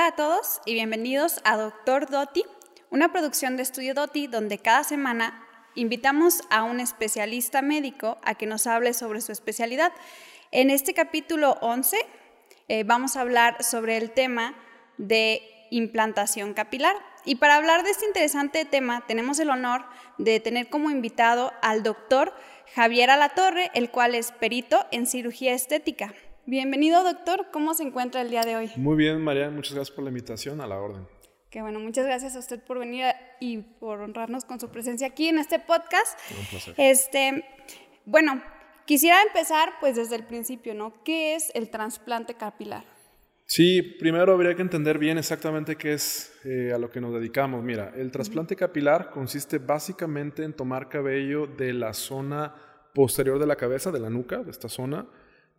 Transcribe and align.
Hola 0.00 0.08
a 0.08 0.16
todos 0.16 0.62
y 0.64 0.72
bienvenidos 0.72 1.42
a 1.44 1.58
Doctor 1.58 2.08
Doti, 2.08 2.42
una 2.88 3.12
producción 3.12 3.58
de 3.58 3.64
Estudio 3.64 3.92
Doti 3.92 4.28
donde 4.28 4.56
cada 4.56 4.82
semana 4.82 5.46
invitamos 5.74 6.40
a 6.48 6.62
un 6.62 6.80
especialista 6.80 7.60
médico 7.60 8.16
a 8.24 8.34
que 8.34 8.46
nos 8.46 8.66
hable 8.66 8.94
sobre 8.94 9.20
su 9.20 9.30
especialidad. 9.30 9.92
En 10.52 10.70
este 10.70 10.94
capítulo 10.94 11.58
11 11.60 11.98
eh, 12.68 12.82
vamos 12.84 13.14
a 13.14 13.20
hablar 13.20 13.62
sobre 13.62 13.98
el 13.98 14.10
tema 14.12 14.54
de 14.96 15.42
implantación 15.70 16.54
capilar. 16.54 16.96
Y 17.26 17.34
para 17.34 17.56
hablar 17.56 17.82
de 17.82 17.90
este 17.90 18.06
interesante 18.06 18.64
tema 18.64 19.04
tenemos 19.06 19.38
el 19.38 19.50
honor 19.50 19.84
de 20.16 20.40
tener 20.40 20.70
como 20.70 20.90
invitado 20.90 21.52
al 21.60 21.82
doctor 21.82 22.32
Javier 22.74 23.10
Alatorre, 23.10 23.70
el 23.74 23.90
cual 23.90 24.14
es 24.14 24.32
perito 24.32 24.86
en 24.92 25.06
cirugía 25.06 25.52
estética. 25.52 26.14
Bienvenido, 26.50 27.04
doctor. 27.04 27.46
¿Cómo 27.52 27.74
se 27.74 27.84
encuentra 27.84 28.22
el 28.22 28.28
día 28.28 28.42
de 28.42 28.56
hoy? 28.56 28.72
Muy 28.74 28.96
bien, 28.96 29.22
María. 29.22 29.50
Muchas 29.50 29.72
gracias 29.72 29.94
por 29.94 30.02
la 30.02 30.10
invitación. 30.10 30.60
A 30.60 30.66
la 30.66 30.80
orden. 30.80 31.06
Qué 31.48 31.62
bueno, 31.62 31.78
muchas 31.78 32.04
gracias 32.04 32.34
a 32.34 32.40
usted 32.40 32.60
por 32.60 32.80
venir 32.80 33.04
y 33.38 33.58
por 33.58 34.00
honrarnos 34.00 34.44
con 34.44 34.58
su 34.58 34.68
presencia 34.68 35.06
aquí 35.06 35.28
en 35.28 35.38
este 35.38 35.60
podcast. 35.60 36.18
Un 36.36 36.46
placer. 36.46 36.74
Este, 36.76 37.44
bueno, 38.04 38.42
quisiera 38.84 39.22
empezar 39.22 39.74
pues 39.78 39.94
desde 39.94 40.16
el 40.16 40.24
principio, 40.24 40.74
¿no? 40.74 41.04
¿Qué 41.04 41.36
es 41.36 41.52
el 41.54 41.70
trasplante 41.70 42.34
capilar? 42.34 42.82
Sí, 43.46 43.80
primero 43.80 44.32
habría 44.32 44.56
que 44.56 44.62
entender 44.62 44.98
bien 44.98 45.18
exactamente 45.18 45.76
qué 45.76 45.92
es 45.92 46.32
eh, 46.44 46.72
a 46.74 46.78
lo 46.78 46.90
que 46.90 47.00
nos 47.00 47.14
dedicamos. 47.14 47.62
Mira, 47.62 47.92
el 47.94 48.10
trasplante 48.10 48.56
capilar 48.56 49.10
consiste 49.10 49.58
básicamente 49.58 50.42
en 50.42 50.52
tomar 50.52 50.88
cabello 50.88 51.46
de 51.46 51.72
la 51.74 51.94
zona 51.94 52.56
posterior 52.92 53.38
de 53.38 53.46
la 53.46 53.54
cabeza, 53.54 53.92
de 53.92 54.00
la 54.00 54.10
nuca, 54.10 54.38
de 54.38 54.50
esta 54.50 54.68
zona, 54.68 55.06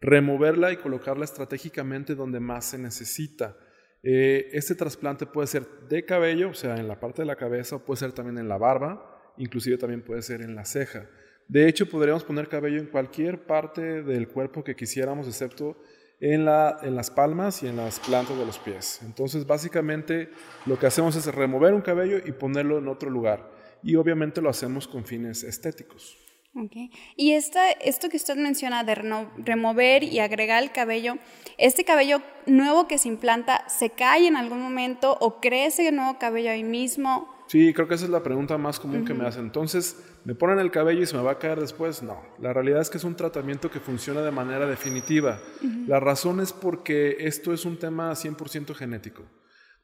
removerla 0.02 0.72
y 0.72 0.78
colocarla 0.78 1.24
estratégicamente 1.24 2.16
donde 2.16 2.40
más 2.40 2.66
se 2.66 2.78
necesita. 2.78 3.56
Eh, 4.04 4.50
este 4.54 4.74
trasplante 4.74 5.28
puede 5.28 5.48
ser 5.48 5.68
de 5.88 6.04
cabello, 6.04 6.50
o 6.50 6.54
sea, 6.56 6.76
en 6.76 6.88
la 6.88 7.00
parte 7.00 7.22
de 7.22 7.28
la 7.28 7.36
cabeza, 7.36 7.86
puede 7.86 8.00
ser 8.00 8.12
también 8.12 8.40
en 8.40 8.50
la 8.50 8.58
barba, 8.58 9.34
inclusive 9.38 9.78
también 9.78 10.02
puede 10.02 10.24
ser 10.24 10.42
en 10.42 10.56
la 10.56 10.66
ceja. 10.66 11.08
De 11.48 11.68
hecho, 11.68 11.88
podríamos 11.88 12.24
poner 12.24 12.48
cabello 12.48 12.80
en 12.80 12.88
cualquier 12.88 13.46
parte 13.46 14.02
del 14.02 14.28
cuerpo 14.28 14.64
que 14.64 14.76
quisiéramos, 14.76 15.28
excepto 15.28 15.78
en, 16.20 16.46
la, 16.46 16.80
en 16.82 16.96
las 16.96 17.12
palmas 17.12 17.62
y 17.62 17.68
en 17.68 17.78
las 17.78 18.00
plantas 18.00 18.38
de 18.38 18.46
los 18.46 18.58
pies. 18.58 19.02
Entonces, 19.04 19.46
básicamente, 19.46 20.30
lo 20.66 20.80
que 20.80 20.88
hacemos 20.88 21.16
es 21.16 21.26
remover 21.28 21.74
un 21.74 21.82
cabello 21.82 22.18
y 22.26 22.32
ponerlo 22.32 22.80
en 22.80 22.88
otro 22.88 23.10
lugar. 23.10 23.52
Y 23.84 23.96
obviamente 23.96 24.42
lo 24.42 24.50
hacemos 24.50 24.88
con 24.88 25.06
fines 25.06 25.44
estéticos. 25.44 26.18
Okay. 26.54 26.92
Y 27.16 27.32
esta, 27.32 27.72
esto 27.72 28.10
que 28.10 28.18
usted 28.18 28.36
menciona 28.36 28.84
de 28.84 28.96
remover 28.96 30.04
y 30.04 30.20
agregar 30.20 30.62
el 30.62 30.74
cabello, 30.74 31.16
¿este 31.58 31.86
cabello 31.86 32.22
nuevo 32.46 32.88
que 32.88 32.98
se 32.98 33.08
implanta 33.08 33.64
se 33.70 33.92
cae 33.92 34.28
en 34.28 34.36
algún 34.36 34.62
momento 34.62 35.18
o 35.22 35.40
crece 35.40 35.88
el 35.88 35.96
nuevo 35.96 36.20
cabello 36.20 36.52
ahí 36.52 36.66
mismo? 36.66 37.34
Sí, 37.48 37.74
creo 37.74 37.88
que 37.88 37.96
esa 37.96 38.06
es 38.06 38.12
la 38.12 38.24
pregunta 38.24 38.58
más 38.58 38.80
común 38.80 39.06
que 39.06 39.14
me 39.14 39.26
hacen. 39.26 39.44
Entonces, 39.44 39.98
¿me 40.26 40.36
ponen 40.36 40.60
el 40.60 40.72
cabello 40.72 41.02
y 41.02 41.06
se 41.06 41.16
me 41.16 41.24
va 41.24 41.32
a 41.32 41.40
caer 41.40 41.60
después? 41.60 42.04
No, 42.04 42.22
la 42.40 42.52
realidad 42.52 42.82
es 42.82 42.90
que 42.90 42.98
es 42.98 43.04
un 43.04 43.16
tratamiento 43.16 43.72
que 43.72 43.80
funciona 43.80 44.22
de 44.22 44.32
manera 44.32 44.66
definitiva. 44.66 45.40
La 45.88 46.00
razón 46.00 46.42
es 46.42 46.52
porque 46.52 47.18
esto 47.20 47.54
es 47.54 47.66
un 47.66 47.78
tema 47.78 48.12
100% 48.12 48.74
genético. 48.74 49.24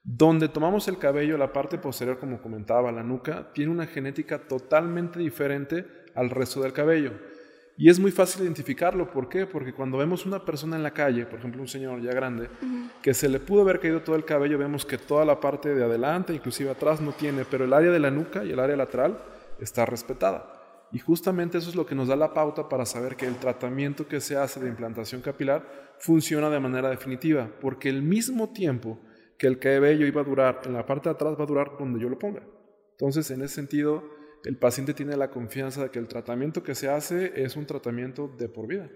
Donde 0.03 0.47
tomamos 0.47 0.87
el 0.87 0.97
cabello, 0.97 1.37
la 1.37 1.51
parte 1.51 1.77
posterior, 1.77 2.19
como 2.19 2.41
comentaba, 2.41 2.91
la 2.93 3.03
nuca, 3.03 3.51
tiene 3.53 3.71
una 3.71 3.85
genética 3.85 4.47
totalmente 4.47 5.19
diferente 5.19 5.85
al 6.17 6.29
resto 6.29 6.61
del 6.61 6.73
cabello. 6.73 7.11
Y 7.77 7.89
es 7.89 7.99
muy 7.99 8.11
fácil 8.11 8.41
identificarlo. 8.43 9.11
¿Por 9.11 9.29
qué? 9.29 9.45
Porque 9.45 9.71
cuando 9.71 9.99
vemos 9.99 10.25
una 10.25 10.43
persona 10.43 10.75
en 10.75 10.83
la 10.83 10.91
calle, 10.91 11.27
por 11.27 11.37
ejemplo 11.37 11.61
un 11.61 11.67
señor 11.67 12.01
ya 12.01 12.11
grande, 12.11 12.49
que 13.03 13.13
se 13.13 13.29
le 13.29 13.39
pudo 13.39 13.61
haber 13.61 13.79
caído 13.79 14.01
todo 14.01 14.15
el 14.15 14.25
cabello, 14.25 14.57
vemos 14.57 14.83
que 14.83 14.97
toda 14.97 15.23
la 15.23 15.39
parte 15.39 15.75
de 15.75 15.83
adelante, 15.83 16.33
inclusive 16.33 16.71
atrás, 16.71 16.99
no 16.99 17.11
tiene, 17.11 17.45
pero 17.45 17.65
el 17.65 17.73
área 17.73 17.91
de 17.91 17.99
la 17.99 18.09
nuca 18.09 18.43
y 18.43 18.51
el 18.51 18.59
área 18.59 18.75
lateral 18.75 19.19
está 19.59 19.85
respetada. 19.85 20.53
Y 20.91 20.99
justamente 20.99 21.59
eso 21.59 21.69
es 21.69 21.75
lo 21.75 21.85
que 21.85 21.93
nos 21.93 22.07
da 22.07 22.15
la 22.15 22.33
pauta 22.33 22.67
para 22.67 22.85
saber 22.85 23.15
que 23.15 23.27
el 23.27 23.35
tratamiento 23.35 24.07
que 24.07 24.21
se 24.21 24.37
hace 24.37 24.59
de 24.59 24.69
implantación 24.69 25.21
capilar 25.21 25.93
funciona 25.99 26.49
de 26.49 26.59
manera 26.59 26.89
definitiva, 26.89 27.47
porque 27.61 27.89
el 27.89 28.01
mismo 28.01 28.49
tiempo 28.53 28.99
que 29.37 29.45
el 29.45 29.59
cabello 29.59 30.07
iba 30.07 30.21
a 30.21 30.23
durar 30.23 30.61
en 30.65 30.73
la 30.73 30.85
parte 30.85 31.09
de 31.09 31.15
atrás 31.15 31.35
va 31.39 31.43
a 31.43 31.47
durar 31.47 31.73
donde 31.77 31.99
yo 31.99 32.09
lo 32.09 32.17
ponga. 32.17 32.41
Entonces, 32.91 33.29
en 33.29 33.43
ese 33.43 33.53
sentido, 33.53 34.16
el 34.45 34.57
paciente 34.57 34.93
tiene 34.93 35.17
la 35.17 35.29
confianza 35.29 35.83
de 35.83 35.91
que 35.91 35.99
el 35.99 36.07
tratamiento 36.07 36.63
que 36.63 36.75
se 36.75 36.89
hace 36.89 37.43
es 37.43 37.55
un 37.55 37.65
tratamiento 37.65 38.27
de 38.27 38.49
por 38.49 38.67
vida. 38.67 38.89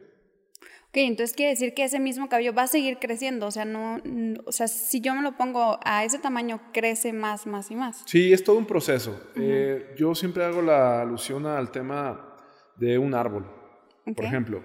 Ok, 0.92 0.98
entonces 0.98 1.34
quiere 1.34 1.52
decir 1.52 1.74
que 1.74 1.86
ese 1.86 2.02
mismo 2.02 2.28
cabello 2.28 2.54
va 2.54 2.64
a 2.64 2.68
seguir 2.68 2.98
creciendo, 3.00 3.48
o 3.48 3.52
sea, 3.52 3.64
no, 3.64 4.02
o 4.46 4.52
sea, 4.52 4.68
si 4.68 5.00
yo 5.00 5.16
me 5.16 5.22
lo 5.22 5.38
pongo 5.38 5.80
a 5.86 6.04
ese 6.04 6.20
tamaño, 6.20 6.60
crece 6.74 7.14
más, 7.14 7.48
más 7.48 7.72
y 7.72 7.76
más. 7.76 8.04
Sí, 8.06 8.34
es 8.34 8.44
todo 8.44 8.58
un 8.58 8.66
proceso. 8.66 9.18
Eh, 9.36 9.94
yo 9.98 10.14
siempre 10.14 10.44
hago 10.44 10.62
la 10.62 11.02
alusión 11.02 11.46
al 11.46 11.72
tema 11.72 12.36
de 12.76 12.98
un 12.98 13.14
árbol. 13.14 13.50
Por 14.14 14.26
ejemplo, 14.26 14.64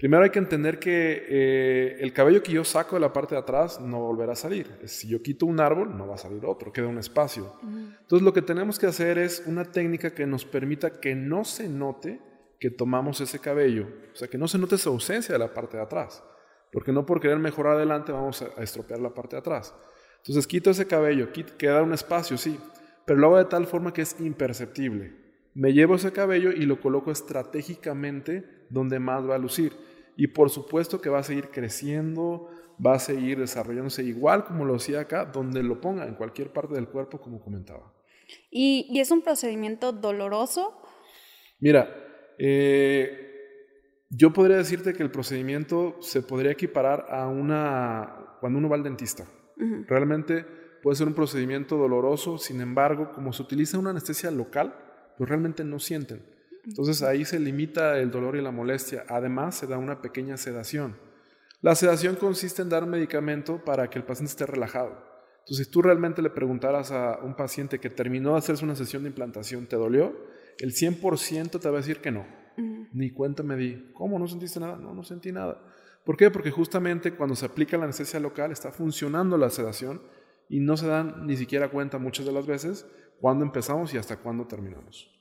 Primero 0.00 0.24
hay 0.24 0.30
que 0.30 0.38
entender 0.38 0.78
que 0.78 1.26
eh, 1.28 1.96
el 2.00 2.14
cabello 2.14 2.42
que 2.42 2.52
yo 2.52 2.64
saco 2.64 2.96
de 2.96 3.00
la 3.00 3.12
parte 3.12 3.34
de 3.34 3.42
atrás 3.42 3.78
no 3.82 4.00
volverá 4.00 4.32
a 4.32 4.36
salir. 4.36 4.66
Si 4.86 5.06
yo 5.06 5.20
quito 5.20 5.44
un 5.44 5.60
árbol, 5.60 5.94
no 5.94 6.08
va 6.08 6.14
a 6.14 6.18
salir 6.18 6.46
otro, 6.46 6.72
queda 6.72 6.86
un 6.86 6.96
espacio. 6.96 7.54
Entonces 7.62 8.22
lo 8.22 8.32
que 8.32 8.40
tenemos 8.40 8.78
que 8.78 8.86
hacer 8.86 9.18
es 9.18 9.42
una 9.44 9.66
técnica 9.66 10.14
que 10.14 10.26
nos 10.26 10.46
permita 10.46 11.00
que 11.00 11.14
no 11.14 11.44
se 11.44 11.68
note 11.68 12.18
que 12.58 12.70
tomamos 12.70 13.20
ese 13.20 13.40
cabello, 13.40 13.88
o 14.10 14.16
sea, 14.16 14.28
que 14.28 14.38
no 14.38 14.48
se 14.48 14.56
note 14.56 14.76
esa 14.76 14.88
ausencia 14.88 15.34
de 15.34 15.38
la 15.38 15.52
parte 15.52 15.76
de 15.76 15.82
atrás, 15.82 16.24
porque 16.72 16.92
no 16.92 17.04
por 17.04 17.20
querer 17.20 17.38
mejorar 17.38 17.76
adelante 17.76 18.10
vamos 18.10 18.40
a, 18.40 18.62
estropear 18.62 19.00
la 19.00 19.12
parte 19.12 19.36
de 19.36 19.40
atrás. 19.40 19.74
Entonces 20.16 20.46
quito 20.46 20.70
ese 20.70 20.86
cabello, 20.86 21.28
queda 21.58 21.82
un 21.82 21.92
espacio, 21.92 22.38
sí, 22.38 22.58
pero 23.04 23.18
lo 23.18 23.26
hago 23.26 23.36
de 23.36 23.44
tal 23.44 23.66
forma 23.66 23.92
que 23.92 24.00
es 24.00 24.18
imperceptible. 24.18 25.12
Me 25.52 25.74
llevo 25.74 25.96
ese 25.96 26.12
cabello 26.12 26.52
y 26.52 26.64
lo 26.64 26.80
coloco 26.80 27.10
estratégicamente 27.10 28.66
donde 28.70 28.98
más 28.98 29.28
va 29.28 29.34
a 29.34 29.38
lucir 29.38 29.89
y 30.20 30.26
por 30.26 30.50
supuesto 30.50 31.00
que 31.00 31.08
va 31.08 31.20
a 31.20 31.22
seguir 31.22 31.48
creciendo, 31.48 32.50
va 32.84 32.96
a 32.96 32.98
seguir 32.98 33.38
desarrollándose 33.38 34.04
igual 34.04 34.44
como 34.44 34.66
lo 34.66 34.74
hacía 34.74 35.00
acá, 35.00 35.24
donde 35.24 35.62
lo 35.62 35.80
ponga, 35.80 36.06
en 36.06 36.14
cualquier 36.14 36.52
parte 36.52 36.74
del 36.74 36.88
cuerpo, 36.88 37.22
como 37.22 37.40
comentaba. 37.40 37.90
¿Y, 38.50 39.00
es 39.00 39.10
un 39.10 39.22
procedimiento 39.22 39.92
doloroso? 39.92 40.78
Mira, 41.58 41.88
eh, 42.36 43.32
yo 44.10 44.30
podría 44.30 44.58
decirte 44.58 44.92
que 44.92 45.02
el 45.02 45.10
procedimiento 45.10 45.96
se 46.00 46.20
podría 46.20 46.52
equiparar 46.52 47.06
a 47.08 47.26
una 47.26 48.36
cuando 48.40 48.58
uno 48.58 48.68
va 48.68 48.76
al 48.76 48.82
dentista. 48.82 49.26
Realmente 49.86 50.44
puede 50.82 50.96
ser 50.96 51.06
un 51.06 51.14
procedimiento 51.14 51.78
doloroso, 51.78 52.36
sin 52.36 52.60
embargo, 52.60 53.12
como 53.12 53.32
se 53.32 53.40
utiliza 53.40 53.78
una 53.78 53.88
anestesia 53.88 54.30
local, 54.30 54.74
pues 55.16 55.30
realmente 55.30 55.64
no 55.64 55.78
sienten. 55.78 56.22
Entonces 56.64 57.02
ahí 57.02 57.24
se 57.24 57.38
limita 57.38 57.98
el 57.98 58.10
dolor 58.10 58.36
y 58.36 58.42
la 58.42 58.50
molestia. 58.50 59.04
Además, 59.08 59.56
se 59.56 59.66
da 59.66 59.78
una 59.78 60.02
pequeña 60.02 60.36
sedación. 60.36 60.96
La 61.62 61.74
sedación 61.74 62.16
consiste 62.16 62.62
en 62.62 62.68
dar 62.68 62.86
medicamento 62.86 63.64
para 63.64 63.90
que 63.90 63.98
el 63.98 64.04
paciente 64.04 64.30
esté 64.30 64.46
relajado. 64.46 65.10
Entonces, 65.40 65.66
si 65.66 65.72
tú 65.72 65.82
realmente 65.82 66.22
le 66.22 66.30
preguntaras 66.30 66.90
a 66.92 67.18
un 67.22 67.34
paciente 67.34 67.78
que 67.78 67.90
terminó 67.90 68.32
de 68.32 68.38
hacerse 68.38 68.64
una 68.64 68.76
sesión 68.76 69.02
de 69.02 69.08
implantación, 69.08 69.66
¿te 69.66 69.76
dolió? 69.76 70.14
El 70.58 70.72
100% 70.72 71.60
te 71.60 71.68
va 71.68 71.76
a 71.76 71.80
decir 71.80 72.00
que 72.00 72.10
no. 72.10 72.26
Ni 72.92 73.10
cuenta 73.10 73.42
me 73.42 73.56
di. 73.56 73.90
¿Cómo? 73.94 74.18
¿No 74.18 74.28
sentiste 74.28 74.60
nada? 74.60 74.76
No, 74.76 74.94
no 74.94 75.02
sentí 75.02 75.32
nada. 75.32 75.62
¿Por 76.04 76.16
qué? 76.16 76.30
Porque 76.30 76.50
justamente 76.50 77.14
cuando 77.14 77.36
se 77.36 77.46
aplica 77.46 77.76
la 77.76 77.84
anestesia 77.84 78.20
local 78.20 78.52
está 78.52 78.70
funcionando 78.70 79.36
la 79.36 79.50
sedación 79.50 80.02
y 80.48 80.60
no 80.60 80.76
se 80.76 80.86
dan 80.86 81.26
ni 81.26 81.36
siquiera 81.36 81.70
cuenta 81.70 81.98
muchas 81.98 82.26
de 82.26 82.32
las 82.32 82.46
veces 82.46 82.86
cuándo 83.20 83.44
empezamos 83.44 83.92
y 83.94 83.98
hasta 83.98 84.16
cuándo 84.16 84.46
terminamos. 84.46 85.19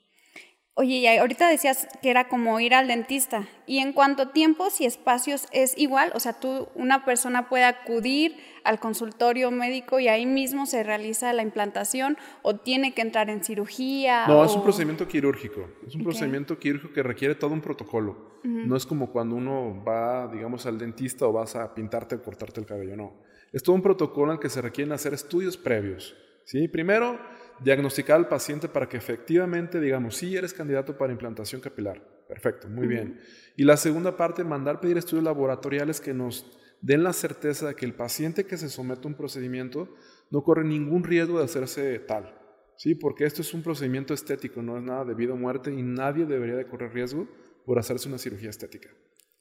Oye, 0.80 0.96
y 0.96 1.08
ahorita 1.08 1.50
decías 1.50 1.90
que 2.02 2.10
era 2.10 2.30
como 2.30 2.58
ir 2.62 2.74
al 2.74 2.88
dentista. 2.88 3.50
¿Y 3.66 3.80
en 3.80 3.92
cuánto 3.92 4.24
a 4.24 4.32
tiempos 4.32 4.80
y 4.80 4.86
espacios 4.86 5.46
es 5.52 5.78
igual? 5.78 6.14
O 6.16 6.22
sea, 6.22 6.40
tú, 6.40 6.70
una 6.74 7.04
persona 7.04 7.50
puede 7.50 7.66
acudir 7.66 8.38
al 8.64 8.80
consultorio 8.80 9.52
médico 9.52 10.00
y 10.00 10.08
ahí 10.08 10.26
mismo 10.26 10.66
se 10.66 10.84
realiza 10.84 11.34
la 11.34 11.42
implantación 11.42 12.18
o 12.44 12.56
tiene 12.56 12.94
que 12.94 13.02
entrar 13.02 13.30
en 13.30 13.44
cirugía. 13.44 14.26
No, 14.26 14.46
es 14.46 14.56
un 14.56 14.64
procedimiento 14.64 15.06
quirúrgico. 15.06 15.70
Es 15.86 15.96
un 15.96 16.04
procedimiento 16.06 16.58
quirúrgico 16.58 16.94
que 16.94 17.04
requiere 17.04 17.36
todo 17.36 17.52
un 17.52 17.60
protocolo. 17.60 18.40
No 18.46 18.78
es 18.78 18.86
como 18.86 19.12
cuando 19.12 19.36
uno 19.36 19.84
va, 19.86 20.30
digamos, 20.30 20.66
al 20.66 20.78
dentista 20.78 21.28
o 21.28 21.34
vas 21.34 21.58
a 21.58 21.76
pintarte 21.76 22.16
o 22.16 22.24
cortarte 22.24 22.62
el 22.62 22.66
cabello, 22.66 22.96
no. 22.96 23.16
Es 23.52 23.64
todo 23.64 23.76
un 23.76 23.82
protocolo 23.82 24.32
en 24.32 24.40
que 24.40 24.48
se 24.48 24.62
requieren 24.62 24.94
hacer 24.94 25.14
estudios 25.14 25.58
previos. 25.58 26.16
¿sí? 26.46 26.68
Primero, 26.68 27.20
diagnosticar 27.64 28.18
al 28.18 28.28
paciente 28.28 28.68
para 28.68 28.88
que 28.88 28.98
efectivamente 28.98 29.80
digamos, 29.80 30.18
sí, 30.18 30.36
eres 30.36 30.54
candidato 30.54 30.98
para 30.98 31.14
implantación 31.14 31.62
capilar. 31.62 32.02
Perfecto, 32.28 32.70
muy 32.70 32.88
bien. 32.88 33.20
Y 33.56 33.64
la 33.64 33.76
segunda 33.76 34.16
parte, 34.16 34.44
mandar 34.44 34.80
pedir 34.80 34.98
estudios 34.98 35.24
laboratoriales 35.24 36.00
que 36.00 36.14
nos 36.14 36.46
den 36.82 37.04
la 37.04 37.14
certeza 37.14 37.68
de 37.68 37.76
que 37.76 37.86
el 37.86 37.94
paciente 37.94 38.46
que 38.46 38.58
se 38.58 38.70
somete 38.70 39.02
a 39.06 39.08
un 39.08 39.16
procedimiento 39.16 39.94
no 40.30 40.44
corre 40.44 40.64
ningún 40.64 41.04
riesgo 41.04 41.40
de 41.40 41.46
hacerse 41.46 41.98
tal. 42.00 42.36
¿sí? 42.80 42.96
Porque 42.96 43.26
esto 43.26 43.42
es 43.42 43.54
un 43.54 43.62
procedimiento 43.62 44.14
estético, 44.14 44.62
no 44.62 44.78
es 44.78 44.84
nada 44.84 45.04
de 45.04 45.14
vida 45.14 45.34
o 45.34 45.38
muerte 45.38 45.72
y 45.72 45.84
nadie 45.84 46.26
debería 46.26 46.56
de 46.56 46.66
correr 46.66 46.94
riesgo 46.94 47.28
por 47.66 47.78
hacerse 47.78 48.08
una 48.08 48.18
cirugía 48.18 48.50
estética. 48.50 48.90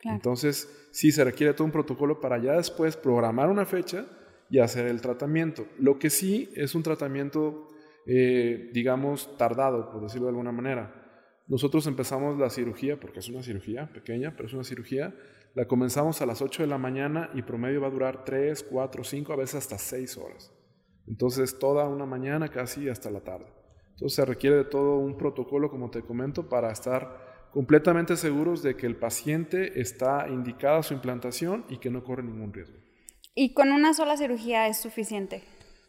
Entonces, 0.02 0.68
sí, 0.90 1.12
se 1.12 1.24
requiere 1.24 1.54
todo 1.54 1.64
un 1.64 1.72
protocolo 1.72 2.20
para 2.20 2.38
ya 2.38 2.54
después 2.54 2.96
programar 2.96 3.48
una 3.48 3.64
fecha 3.64 4.06
y 4.50 4.58
hacer 4.58 4.86
el 4.86 5.00
tratamiento. 5.00 5.66
Lo 5.78 5.98
que 5.98 6.10
sí 6.10 6.50
es 6.54 6.74
un 6.74 6.82
tratamiento, 6.82 7.68
eh, 8.10 8.70
digamos, 8.72 9.36
tardado, 9.36 9.90
por 9.90 10.00
decirlo 10.00 10.26
de 10.26 10.30
alguna 10.30 10.50
manera. 10.50 10.94
Nosotros 11.46 11.86
empezamos 11.86 12.38
la 12.38 12.48
cirugía, 12.48 12.98
porque 12.98 13.18
es 13.18 13.28
una 13.28 13.42
cirugía 13.42 13.92
pequeña, 13.92 14.32
pero 14.34 14.48
es 14.48 14.54
una 14.54 14.64
cirugía, 14.64 15.14
la 15.54 15.66
comenzamos 15.66 16.22
a 16.22 16.26
las 16.26 16.40
8 16.40 16.62
de 16.62 16.68
la 16.68 16.78
mañana 16.78 17.30
y 17.34 17.42
promedio 17.42 17.82
va 17.82 17.88
a 17.88 17.90
durar 17.90 18.24
3, 18.24 18.62
4, 18.70 19.04
5, 19.04 19.32
a 19.32 19.36
veces 19.36 19.56
hasta 19.56 19.76
6 19.76 20.16
horas. 20.16 20.54
Entonces, 21.06 21.58
toda 21.58 21.86
una 21.86 22.06
mañana 22.06 22.48
casi 22.48 22.88
hasta 22.88 23.10
la 23.10 23.20
tarde. 23.20 23.46
Entonces, 23.90 24.14
se 24.14 24.24
requiere 24.24 24.56
de 24.56 24.64
todo 24.64 24.96
un 24.96 25.18
protocolo, 25.18 25.70
como 25.70 25.90
te 25.90 26.00
comento, 26.00 26.48
para 26.48 26.72
estar 26.72 27.48
completamente 27.52 28.16
seguros 28.16 28.62
de 28.62 28.74
que 28.74 28.86
el 28.86 28.96
paciente 28.96 29.80
está 29.80 30.28
indicada 30.28 30.82
su 30.82 30.94
implantación 30.94 31.66
y 31.68 31.76
que 31.76 31.90
no 31.90 32.04
corre 32.04 32.22
ningún 32.22 32.54
riesgo. 32.54 32.78
¿Y 33.34 33.52
con 33.52 33.70
una 33.70 33.92
sola 33.92 34.16
cirugía 34.16 34.66
es 34.66 34.80
suficiente? 34.80 35.42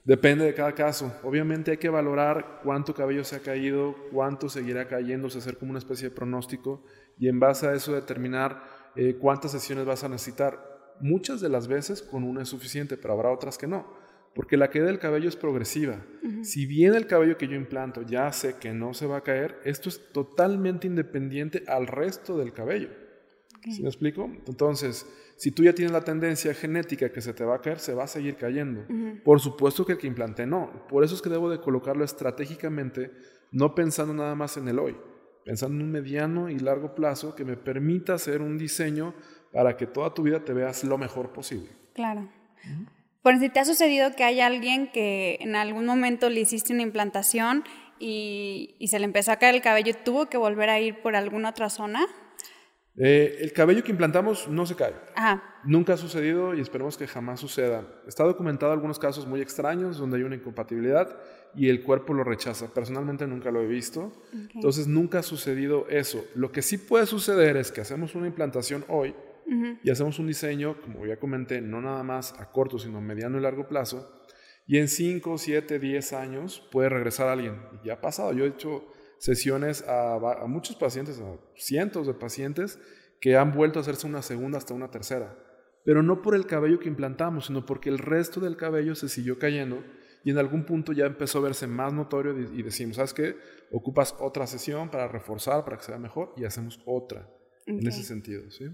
Depende 0.05 0.45
de 0.45 0.53
cada 0.53 0.73
caso. 0.73 1.13
Obviamente 1.23 1.71
hay 1.71 1.77
que 1.77 1.89
valorar 1.89 2.61
cuánto 2.63 2.93
cabello 2.93 3.23
se 3.23 3.35
ha 3.35 3.39
caído, 3.39 3.95
cuánto 4.11 4.49
seguirá 4.49 4.87
cayéndose, 4.87 5.37
hacer 5.37 5.57
como 5.57 5.71
una 5.71 5.79
especie 5.79 6.09
de 6.09 6.15
pronóstico 6.15 6.83
y 7.17 7.27
en 7.27 7.39
base 7.39 7.67
a 7.67 7.73
eso 7.73 7.93
determinar 7.93 8.63
eh, 8.95 9.17
cuántas 9.19 9.51
sesiones 9.51 9.85
vas 9.85 10.03
a 10.03 10.09
necesitar. 10.09 10.95
Muchas 10.99 11.41
de 11.41 11.49
las 11.49 11.67
veces 11.67 12.01
con 12.01 12.23
una 12.23 12.41
es 12.41 12.49
suficiente, 12.49 12.97
pero 12.97 13.13
habrá 13.13 13.31
otras 13.31 13.57
que 13.57 13.67
no, 13.67 13.93
porque 14.33 14.57
la 14.57 14.69
caída 14.69 14.87
del 14.87 14.99
cabello 14.99 15.29
es 15.29 15.35
progresiva. 15.35 15.97
Si 16.43 16.65
bien 16.65 16.95
el 16.95 17.07
cabello 17.07 17.37
que 17.37 17.47
yo 17.47 17.55
implanto 17.55 18.01
ya 18.01 18.31
sé 18.31 18.55
que 18.57 18.73
no 18.73 18.93
se 18.93 19.05
va 19.05 19.17
a 19.17 19.23
caer, 19.23 19.59
esto 19.63 19.89
es 19.89 20.11
totalmente 20.11 20.87
independiente 20.87 21.63
al 21.67 21.87
resto 21.87 22.37
del 22.37 22.53
cabello. 22.53 22.89
¿Sí 23.63 23.81
me 23.81 23.89
explico? 23.89 24.29
Entonces, 24.47 25.05
si 25.39 25.51
tú 25.51 25.63
ya 25.63 25.73
tienes 25.73 25.93
la 25.93 26.03
tendencia 26.03 26.53
genética 26.53 27.11
que 27.11 27.21
se 27.21 27.33
te 27.33 27.43
va 27.43 27.55
a 27.55 27.61
caer, 27.61 27.79
se 27.79 27.93
va 27.93 28.03
a 28.03 28.07
seguir 28.07 28.35
cayendo. 28.35 28.85
Por 29.23 29.39
supuesto 29.39 29.85
que 29.85 29.93
el 29.93 29.97
que 29.97 30.07
implanté 30.07 30.45
no. 30.45 30.85
Por 30.87 31.03
eso 31.03 31.15
es 31.15 31.21
que 31.21 31.29
debo 31.29 31.49
de 31.49 31.61
colocarlo 31.61 32.03
estratégicamente, 32.03 33.11
no 33.51 33.73
pensando 33.73 34.13
nada 34.13 34.35
más 34.35 34.57
en 34.57 34.67
el 34.67 34.79
hoy, 34.79 34.97
pensando 35.45 35.77
en 35.77 35.83
un 35.83 35.91
mediano 35.91 36.49
y 36.49 36.59
largo 36.59 36.93
plazo 36.93 37.35
que 37.35 37.45
me 37.45 37.57
permita 37.57 38.15
hacer 38.15 38.41
un 38.41 38.57
diseño 38.57 39.13
para 39.53 39.77
que 39.77 39.87
toda 39.87 40.13
tu 40.13 40.23
vida 40.23 40.43
te 40.43 40.53
veas 40.53 40.83
lo 40.83 40.97
mejor 40.97 41.31
posible. 41.31 41.69
Claro. 41.93 42.29
Por 43.21 43.39
si 43.39 43.49
te 43.49 43.59
ha 43.59 43.65
sucedido 43.65 44.15
que 44.15 44.23
hay 44.23 44.41
alguien 44.41 44.91
que 44.91 45.37
en 45.41 45.55
algún 45.55 45.85
momento 45.85 46.29
le 46.29 46.41
hiciste 46.41 46.73
una 46.73 46.83
implantación 46.83 47.63
y, 47.97 48.75
y 48.79 48.89
se 48.89 48.99
le 48.99 49.05
empezó 49.05 49.31
a 49.31 49.37
caer 49.37 49.55
el 49.55 49.61
cabello, 49.61 49.93
¿tuvo 50.03 50.27
que 50.27 50.37
volver 50.37 50.69
a 50.69 50.79
ir 50.79 51.01
por 51.01 51.15
alguna 51.15 51.49
otra 51.49 51.69
zona? 51.69 52.05
Eh, 53.01 53.37
el 53.39 53.53
cabello 53.53 53.81
que 53.81 53.91
implantamos 53.91 54.49
no 54.49 54.65
se 54.65 54.75
cae. 54.75 54.93
Nunca 55.63 55.93
ha 55.93 55.97
sucedido 55.97 56.53
y 56.53 56.59
esperemos 56.59 56.97
que 56.97 57.07
jamás 57.07 57.39
suceda. 57.39 57.85
Está 58.05 58.25
documentado 58.25 58.73
algunos 58.73 58.99
casos 58.99 59.25
muy 59.25 59.39
extraños 59.39 59.97
donde 59.97 60.17
hay 60.17 60.23
una 60.23 60.35
incompatibilidad 60.35 61.17
y 61.55 61.69
el 61.69 61.81
cuerpo 61.81 62.13
lo 62.13 62.25
rechaza. 62.25 62.73
Personalmente 62.73 63.25
nunca 63.25 63.51
lo 63.51 63.61
he 63.61 63.67
visto. 63.67 64.11
Entonces 64.53 64.87
nunca 64.87 65.19
ha 65.19 65.23
sucedido 65.23 65.87
eso. 65.89 66.25
Lo 66.35 66.51
que 66.51 66.61
sí 66.61 66.77
puede 66.77 67.05
suceder 67.05 67.55
es 67.55 67.71
que 67.71 67.79
hacemos 67.79 68.15
una 68.15 68.27
implantación 68.27 68.83
hoy 68.89 69.15
y 69.81 69.89
hacemos 69.89 70.19
un 70.19 70.27
diseño, 70.27 70.79
como 70.81 71.05
ya 71.05 71.17
comenté, 71.17 71.61
no 71.61 71.81
nada 71.81 72.03
más 72.03 72.39
a 72.39 72.51
corto, 72.51 72.77
sino 72.77 72.99
mediano 72.99 73.37
y 73.37 73.41
largo 73.41 73.67
plazo. 73.67 74.21
Y 74.67 74.77
en 74.77 74.89
5, 74.89 75.37
7, 75.37 75.79
10 75.79 76.13
años 76.13 76.67
puede 76.71 76.89
regresar 76.89 77.29
alguien. 77.29 77.55
Y 77.81 77.87
ya 77.87 77.93
ha 77.93 78.01
pasado. 78.01 78.33
Yo 78.33 78.43
he 78.43 78.49
hecho 78.49 78.83
sesiones 79.19 79.83
a, 79.87 80.45
muchos 80.47 80.75
pacientes, 80.75 81.19
a 81.19 81.37
cientos 81.55 82.07
de 82.07 82.13
pacientes, 82.13 82.79
que 83.21 83.35
han 83.35 83.51
vuelto 83.51 83.79
a 83.79 83.81
hacerse 83.81 84.07
una 84.07 84.21
segunda 84.21 84.57
hasta 84.57 84.73
una 84.73 84.91
tercera. 84.91 85.37
Pero 85.85 86.03
no 86.03 86.21
por 86.21 86.35
el 86.35 86.45
cabello 86.45 86.79
que 86.79 86.89
implantamos, 86.89 87.47
sino 87.47 87.65
porque 87.65 87.89
el 87.89 87.99
resto 87.99 88.39
del 88.39 88.57
cabello 88.57 88.95
se 88.95 89.09
siguió 89.09 89.39
cayendo 89.39 89.83
y 90.23 90.31
en 90.31 90.37
algún 90.37 90.65
punto 90.65 90.91
ya 90.91 91.05
empezó 91.05 91.39
a 91.39 91.41
verse 91.41 91.67
más 91.67 91.93
notorio 91.93 92.37
y 92.37 92.61
decimos, 92.61 92.97
¿sabes 92.97 93.13
qué? 93.13 93.37
Ocupas 93.71 94.15
otra 94.19 94.47
sesión 94.47 94.89
para 94.89 95.07
reforzar, 95.07 95.63
para 95.63 95.77
que 95.77 95.83
sea 95.83 95.97
mejor 95.97 96.33
y 96.35 96.45
hacemos 96.45 96.81
otra 96.85 97.29
en 97.65 97.87
ese 97.87 98.03
sentido. 98.03 98.49
¿sí? 98.51 98.65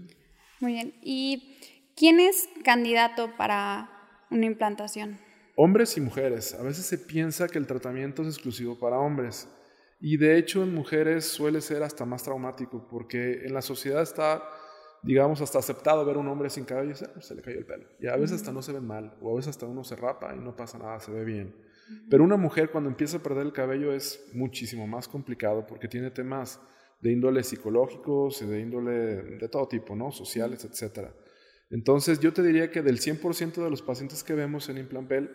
Muy 0.60 0.72
bien. 0.72 0.94
¿Y 1.02 1.58
quién 1.96 2.20
es 2.20 2.48
candidato 2.64 3.30
para 3.36 3.90
una 4.30 4.46
implantación? 4.46 5.18
Hombres 5.56 5.96
y 5.96 6.00
mujeres. 6.00 6.54
A 6.54 6.62
veces 6.62 6.84
se 6.86 6.98
piensa 6.98 7.48
que 7.48 7.58
el 7.58 7.66
tratamiento 7.66 8.22
es 8.22 8.28
exclusivo 8.28 8.78
para 8.78 8.98
hombres. 8.98 9.48
Y 9.98 10.16
de 10.18 10.38
hecho 10.38 10.62
en 10.62 10.74
mujeres 10.74 11.24
suele 11.24 11.60
ser 11.60 11.82
hasta 11.82 12.04
más 12.04 12.22
traumático 12.22 12.86
porque 12.88 13.44
en 13.44 13.54
la 13.54 13.62
sociedad 13.62 14.02
está, 14.02 14.42
digamos, 15.02 15.40
hasta 15.40 15.58
aceptado 15.58 16.04
ver 16.04 16.16
a 16.16 16.20
un 16.20 16.28
hombre 16.28 16.50
sin 16.50 16.64
cabello 16.64 16.92
y 16.92 16.94
se, 16.94 17.06
se 17.20 17.34
le 17.34 17.42
cayó 17.42 17.58
el 17.58 17.66
pelo. 17.66 17.86
Y 17.98 18.06
a 18.06 18.16
veces 18.16 18.36
hasta 18.36 18.52
no 18.52 18.62
se 18.62 18.72
ven 18.72 18.86
mal, 18.86 19.16
o 19.20 19.32
a 19.32 19.36
veces 19.36 19.50
hasta 19.50 19.66
uno 19.66 19.84
se 19.84 19.96
rapa 19.96 20.34
y 20.34 20.38
no 20.38 20.54
pasa 20.54 20.78
nada, 20.78 21.00
se 21.00 21.10
ve 21.12 21.24
bien. 21.24 21.54
Pero 22.10 22.24
una 22.24 22.36
mujer 22.36 22.70
cuando 22.70 22.90
empieza 22.90 23.18
a 23.18 23.22
perder 23.22 23.46
el 23.46 23.52
cabello 23.52 23.92
es 23.92 24.28
muchísimo 24.34 24.86
más 24.86 25.08
complicado 25.08 25.66
porque 25.66 25.88
tiene 25.88 26.10
temas 26.10 26.60
de 27.00 27.12
índole 27.12 27.42
psicológicos 27.42 28.42
y 28.42 28.46
de 28.46 28.60
índole 28.60 28.92
de 28.92 29.48
todo 29.48 29.68
tipo, 29.68 29.94
¿no? 29.94 30.10
Sociales, 30.10 30.64
etc. 30.64 31.10
Entonces 31.70 32.20
yo 32.20 32.32
te 32.32 32.42
diría 32.42 32.70
que 32.70 32.82
del 32.82 32.98
100% 32.98 33.62
de 33.62 33.70
los 33.70 33.82
pacientes 33.82 34.24
que 34.24 34.34
vemos 34.34 34.68
en 34.68 34.78
Implantel, 34.78 35.30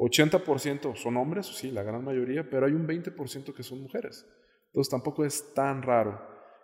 80% 0.00 0.96
son 0.96 1.16
hombres, 1.18 1.46
sí, 1.46 1.70
la 1.70 1.82
gran 1.82 2.02
mayoría, 2.02 2.48
pero 2.48 2.66
hay 2.66 2.72
un 2.72 2.86
20% 2.86 3.54
que 3.54 3.62
son 3.62 3.82
mujeres. 3.82 4.26
Entonces 4.68 4.90
tampoco 4.90 5.24
es 5.24 5.52
tan 5.52 5.82
raro. 5.82 6.20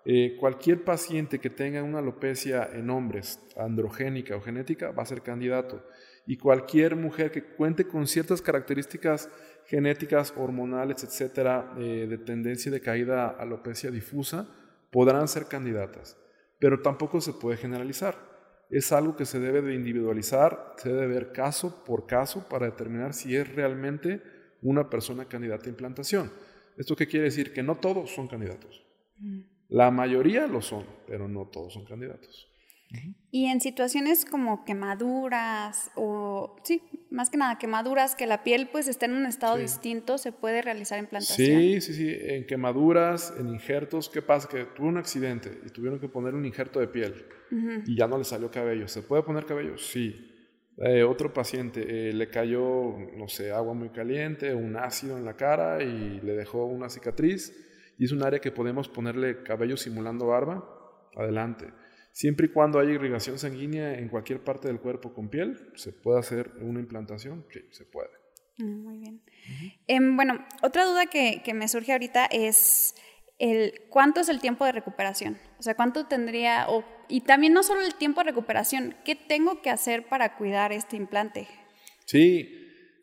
Eh, 0.06 0.36
cualquier 0.38 0.84
paciente 0.84 1.38
que 1.38 1.50
tenga 1.50 1.82
una 1.82 1.98
alopecia 1.98 2.70
en 2.72 2.88
hombres, 2.90 3.40
androgénica 3.56 4.36
o 4.36 4.40
genética, 4.40 4.92
va 4.92 5.02
a 5.02 5.06
ser 5.06 5.20
candidato. 5.20 5.84
Y 6.26 6.38
cualquier 6.38 6.96
mujer 6.96 7.30
que 7.30 7.44
cuente 7.44 7.86
con 7.86 8.06
ciertas 8.06 8.40
características 8.40 9.28
genéticas, 9.66 10.32
hormonales, 10.36 11.04
etcétera, 11.04 11.74
eh, 11.76 12.06
de 12.08 12.18
tendencia 12.18 12.70
de 12.70 12.80
caída 12.80 13.28
alopecia 13.28 13.90
difusa, 13.90 14.48
podrán 14.90 15.28
ser 15.28 15.46
candidatas. 15.46 16.16
Pero 16.58 16.80
tampoco 16.80 17.20
se 17.20 17.32
puede 17.32 17.56
generalizar 17.58 18.35
es 18.70 18.92
algo 18.92 19.16
que 19.16 19.24
se 19.24 19.38
debe 19.38 19.62
de 19.62 19.74
individualizar, 19.74 20.74
se 20.76 20.88
debe 20.88 21.06
ver 21.06 21.32
caso 21.32 21.84
por 21.84 22.06
caso 22.06 22.48
para 22.48 22.66
determinar 22.66 23.14
si 23.14 23.36
es 23.36 23.54
realmente 23.54 24.22
una 24.62 24.90
persona 24.90 25.26
candidata 25.26 25.66
a 25.66 25.70
implantación. 25.70 26.30
¿Esto 26.76 26.96
qué 26.96 27.06
quiere 27.06 27.26
decir? 27.26 27.52
Que 27.52 27.62
no 27.62 27.76
todos 27.76 28.10
son 28.10 28.28
candidatos. 28.28 28.84
La 29.68 29.90
mayoría 29.90 30.46
lo 30.46 30.60
son, 30.60 30.84
pero 31.06 31.28
no 31.28 31.46
todos 31.46 31.72
son 31.72 31.84
candidatos. 31.84 32.48
Y 33.30 33.46
en 33.46 33.60
situaciones 33.60 34.24
como 34.24 34.64
quemaduras 34.64 35.90
o, 35.94 36.56
sí, 36.64 36.82
más 37.10 37.28
que 37.28 37.36
nada 37.36 37.58
quemaduras, 37.58 38.14
que 38.14 38.26
la 38.26 38.42
piel 38.42 38.68
pues 38.70 38.88
está 38.88 39.06
en 39.06 39.14
un 39.14 39.26
estado 39.26 39.56
distinto, 39.56 40.18
se 40.18 40.32
puede 40.32 40.62
realizar 40.62 40.98
implantación. 40.98 41.60
Sí, 41.60 41.80
sí, 41.80 41.94
sí, 41.94 42.16
en 42.18 42.46
quemaduras, 42.46 43.34
en 43.38 43.48
injertos, 43.48 44.08
¿qué 44.08 44.22
pasa? 44.22 44.48
Que 44.48 44.64
tuvo 44.64 44.86
un 44.86 44.96
accidente 44.96 45.60
y 45.66 45.70
tuvieron 45.70 46.00
que 46.00 46.08
poner 46.08 46.34
un 46.34 46.46
injerto 46.46 46.80
de 46.80 46.88
piel 46.88 47.26
y 47.86 47.96
ya 47.96 48.06
no 48.06 48.18
le 48.18 48.24
salió 48.24 48.50
cabello. 48.50 48.88
¿Se 48.88 49.02
puede 49.02 49.22
poner 49.22 49.44
cabello? 49.44 49.76
Sí. 49.76 50.32
Eh, 50.78 51.02
otro 51.02 51.32
paciente 51.32 52.10
eh, 52.10 52.12
le 52.12 52.28
cayó, 52.28 52.96
no 53.16 53.28
sé, 53.28 53.50
agua 53.50 53.72
muy 53.72 53.88
caliente, 53.90 54.54
un 54.54 54.76
ácido 54.76 55.16
en 55.16 55.24
la 55.24 55.34
cara 55.34 55.82
y 55.82 56.20
le 56.20 56.34
dejó 56.34 56.66
una 56.66 56.90
cicatriz 56.90 57.54
y 57.98 58.04
es 58.04 58.12
un 58.12 58.22
área 58.22 58.40
que 58.40 58.52
podemos 58.52 58.88
ponerle 58.88 59.42
cabello 59.42 59.76
simulando 59.76 60.26
barba. 60.26 60.68
Adelante. 61.16 61.66
Siempre 62.16 62.46
y 62.46 62.48
cuando 62.48 62.78
haya 62.78 62.92
irrigación 62.92 63.38
sanguínea 63.38 63.98
en 63.98 64.08
cualquier 64.08 64.42
parte 64.42 64.68
del 64.68 64.80
cuerpo 64.80 65.12
con 65.12 65.28
piel, 65.28 65.70
se 65.74 65.92
puede 65.92 66.18
hacer 66.18 66.50
una 66.62 66.80
implantación, 66.80 67.44
sí, 67.52 67.60
se 67.70 67.84
puede. 67.84 68.08
Ah, 68.58 68.64
muy 68.64 68.96
bien. 68.96 69.20
Em, 69.86 70.16
bueno, 70.16 70.42
otra 70.62 70.86
duda 70.86 71.04
que, 71.04 71.42
que, 71.44 71.52
me 71.52 71.68
surge 71.68 71.92
ahorita 71.92 72.24
es 72.24 72.94
el 73.38 73.82
cuánto 73.90 74.20
es 74.20 74.30
el 74.30 74.40
tiempo 74.40 74.64
de 74.64 74.72
recuperación. 74.72 75.36
O 75.58 75.62
sea, 75.62 75.74
cuánto 75.74 76.06
tendría, 76.06 76.70
o, 76.70 76.84
y 77.06 77.20
también 77.20 77.52
no 77.52 77.62
solo 77.62 77.82
el 77.82 77.94
tiempo 77.96 78.22
de 78.22 78.30
recuperación, 78.30 78.96
¿qué 79.04 79.14
tengo 79.14 79.60
que 79.60 79.68
hacer 79.68 80.08
para 80.08 80.38
cuidar 80.38 80.72
este 80.72 80.96
implante? 80.96 81.46
Sí, 82.06 82.48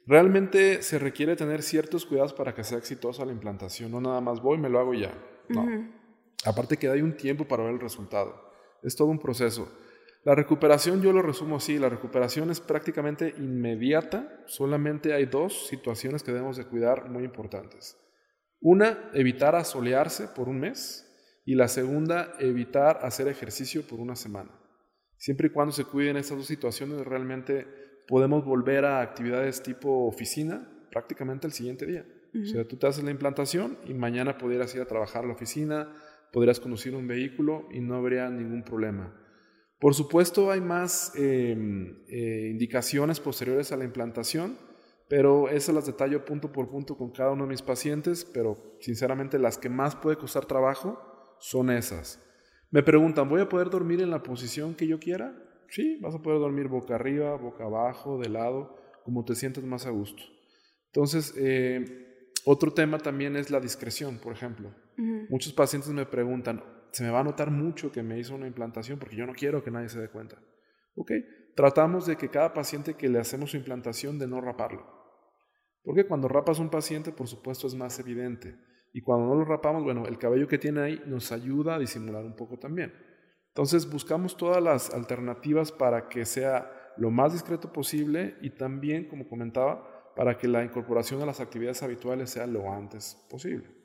realmente 0.08 0.82
se 0.82 0.98
requiere 0.98 1.36
tener 1.36 1.62
ciertos 1.62 2.08
cuidados 2.08 2.34
para 2.34 2.55
que 2.55 2.63
sea 2.63 2.79
exitosa 2.79 3.25
la 3.25 3.32
implantación. 3.32 3.91
No 3.91 4.01
nada 4.01 4.22
más 4.22 4.41
voy, 4.41 4.58
me 4.58 4.70
lo 4.70 4.79
hago 4.79 4.96
ya. 4.96 5.13
No. 5.50 5.67
Aparte 6.46 6.77
que 6.77 6.89
hay 6.89 7.03
un 7.03 7.15
tiempo 7.15 7.48
para 7.48 7.63
ver 7.63 7.74
el 7.74 7.79
resultado. 7.79 8.42
Es 8.83 8.95
todo 8.95 9.07
un 9.07 9.19
proceso. 9.19 9.71
La 10.23 10.35
recuperación 10.35 11.01
yo 11.01 11.11
lo 11.11 11.21
resumo 11.21 11.57
así, 11.57 11.77
la 11.77 11.89
recuperación 11.89 12.49
es 12.49 12.61
prácticamente 12.61 13.33
inmediata, 13.37 14.41
solamente 14.45 15.13
hay 15.13 15.25
dos 15.25 15.67
situaciones 15.67 16.23
que 16.23 16.31
debemos 16.31 16.55
de 16.55 16.65
cuidar 16.65 17.09
muy 17.09 17.23
importantes. 17.23 17.97
Una, 18.61 19.09
evitar 19.13 19.55
asolearse 19.55 20.27
por 20.29 20.47
un 20.47 20.61
mes 20.61 21.09
y 21.43 21.55
la 21.55 21.67
segunda, 21.67 22.33
evitar 22.39 22.99
hacer 23.01 23.27
ejercicio 23.27 23.85
por 23.85 23.99
una 23.99 24.15
semana. 24.15 24.51
Siempre 25.17 25.47
y 25.47 25.49
cuando 25.51 25.73
se 25.73 25.83
cuiden 25.83 26.15
estas 26.15 26.37
dos 26.37 26.47
situaciones, 26.47 27.05
realmente 27.05 27.67
podemos 28.07 28.45
volver 28.45 28.85
a 28.85 29.01
actividades 29.01 29.61
tipo 29.61 30.07
oficina 30.07 30.69
prácticamente 30.89 31.47
el 31.47 31.53
siguiente 31.53 31.85
día. 31.85 32.05
O 32.41 32.45
sea, 32.45 32.67
tú 32.67 32.77
te 32.77 32.87
haces 32.87 33.03
la 33.03 33.11
implantación 33.11 33.77
y 33.85 33.93
mañana 33.93 34.37
pudieras 34.37 34.73
ir 34.73 34.81
a 34.81 34.85
trabajar 34.85 35.23
a 35.23 35.27
la 35.27 35.33
oficina, 35.33 35.95
podrías 36.33 36.59
conducir 36.59 36.95
un 36.95 37.07
vehículo 37.07 37.67
y 37.71 37.79
no 37.79 37.95
habría 37.95 38.27
ningún 38.29 38.63
problema. 38.63 39.15
Por 39.79 39.93
supuesto 39.93 40.51
hay 40.51 40.61
más 40.61 41.13
em, 41.15 42.03
eh, 42.09 42.49
indicaciones 42.51 43.19
posteriores 43.19 43.71
a 43.71 43.77
la 43.77 43.83
implantación, 43.85 44.57
pero 45.07 45.47
esas 45.47 45.75
las 45.75 45.85
detallo 45.85 46.25
punto 46.25 46.51
por 46.51 46.69
punto 46.69 46.97
con 46.97 47.11
cada 47.11 47.31
uno 47.31 47.43
de 47.43 47.51
mis 47.51 47.61
pacientes, 47.61 48.25
pero 48.25 48.77
sinceramente 48.79 49.37
las 49.37 49.59
que 49.59 49.69
más 49.69 49.95
puede 49.95 50.17
costar 50.17 50.45
trabajo 50.45 50.99
son 51.39 51.69
esas. 51.69 52.19
Me 52.71 52.81
preguntan, 52.81 53.29
¿voy 53.29 53.41
a 53.41 53.49
poder 53.49 53.69
dormir 53.69 54.01
en 54.01 54.09
la 54.09 54.23
posición 54.23 54.73
que 54.73 54.87
yo 54.87 54.99
quiera? 54.99 55.37
Sí, 55.69 55.99
vas 56.01 56.15
a 56.15 56.21
poder 56.21 56.39
dormir 56.39 56.67
boca 56.67 56.95
arriba, 56.95 57.35
boca 57.35 57.65
abajo, 57.65 58.17
de 58.17 58.29
lado, 58.29 58.75
como 59.03 59.23
te 59.23 59.35
sientas 59.35 59.63
más 59.63 59.85
a 59.85 59.91
gusto. 59.91 60.23
Entonces, 60.87 61.33
eh, 61.37 62.31
otro 62.45 62.73
tema 62.73 62.97
también 62.97 63.35
es 63.35 63.51
la 63.51 63.59
discreción, 63.59 64.17
por 64.17 64.33
ejemplo. 64.33 64.73
Muchos 65.29 65.53
pacientes 65.53 65.91
me 65.91 66.05
preguntan, 66.05 66.63
¿se 66.91 67.03
me 67.03 67.09
va 67.09 67.21
a 67.21 67.23
notar 67.23 67.51
mucho 67.51 67.91
que 67.91 68.03
me 68.03 68.19
hizo 68.19 68.35
una 68.35 68.47
implantación 68.47 69.00
porque 69.00 69.15
yo 69.15 69.25
no 69.25 69.33
quiero 69.33 69.63
que 69.63 69.71
nadie 69.71 69.89
se 69.89 70.00
dé 70.00 70.09
cuenta? 70.09 70.38
Ok, 70.95 71.12
tratamos 71.55 72.05
de 72.05 72.15
que 72.15 72.29
cada 72.29 72.53
paciente 72.53 72.95
que 72.95 73.09
le 73.09 73.19
hacemos 73.19 73.51
su 73.51 73.57
implantación 73.57 74.19
de 74.19 74.27
no 74.27 74.41
raparlo. 74.41 74.85
Porque 75.83 76.05
cuando 76.05 76.27
rapas 76.27 76.59
un 76.59 76.69
paciente, 76.69 77.12
por 77.12 77.27
supuesto, 77.27 77.67
es 77.67 77.75
más 77.75 78.00
evidente. 78.00 78.55
Y 78.93 79.01
cuando 79.01 79.27
no 79.27 79.35
lo 79.35 79.45
rapamos, 79.45 79.83
bueno, 79.83 80.05
el 80.05 80.17
cabello 80.17 80.47
que 80.47 80.57
tiene 80.57 80.81
ahí 80.81 81.03
nos 81.05 81.31
ayuda 81.31 81.75
a 81.75 81.79
disimular 81.79 82.23
un 82.23 82.35
poco 82.35 82.57
también. 82.57 82.93
Entonces 83.50 83.89
buscamos 83.89 84.38
todas 84.38 84.63
las 84.63 84.93
alternativas 84.93 85.71
para 85.71 86.09
que 86.09 86.25
sea 86.25 86.71
lo 86.97 87.12
más 87.12 87.33
discreto 87.33 87.73
posible 87.73 88.38
y 88.41 88.51
también, 88.51 89.07
como 89.07 89.27
comentaba, 89.27 90.13
para 90.15 90.38
que 90.38 90.47
la 90.47 90.63
incorporación 90.63 91.21
a 91.21 91.25
las 91.25 91.39
actividades 91.39 91.81
habituales 91.83 92.29
sea 92.29 92.45
lo 92.47 92.71
antes 92.71 93.25
posible. 93.29 93.82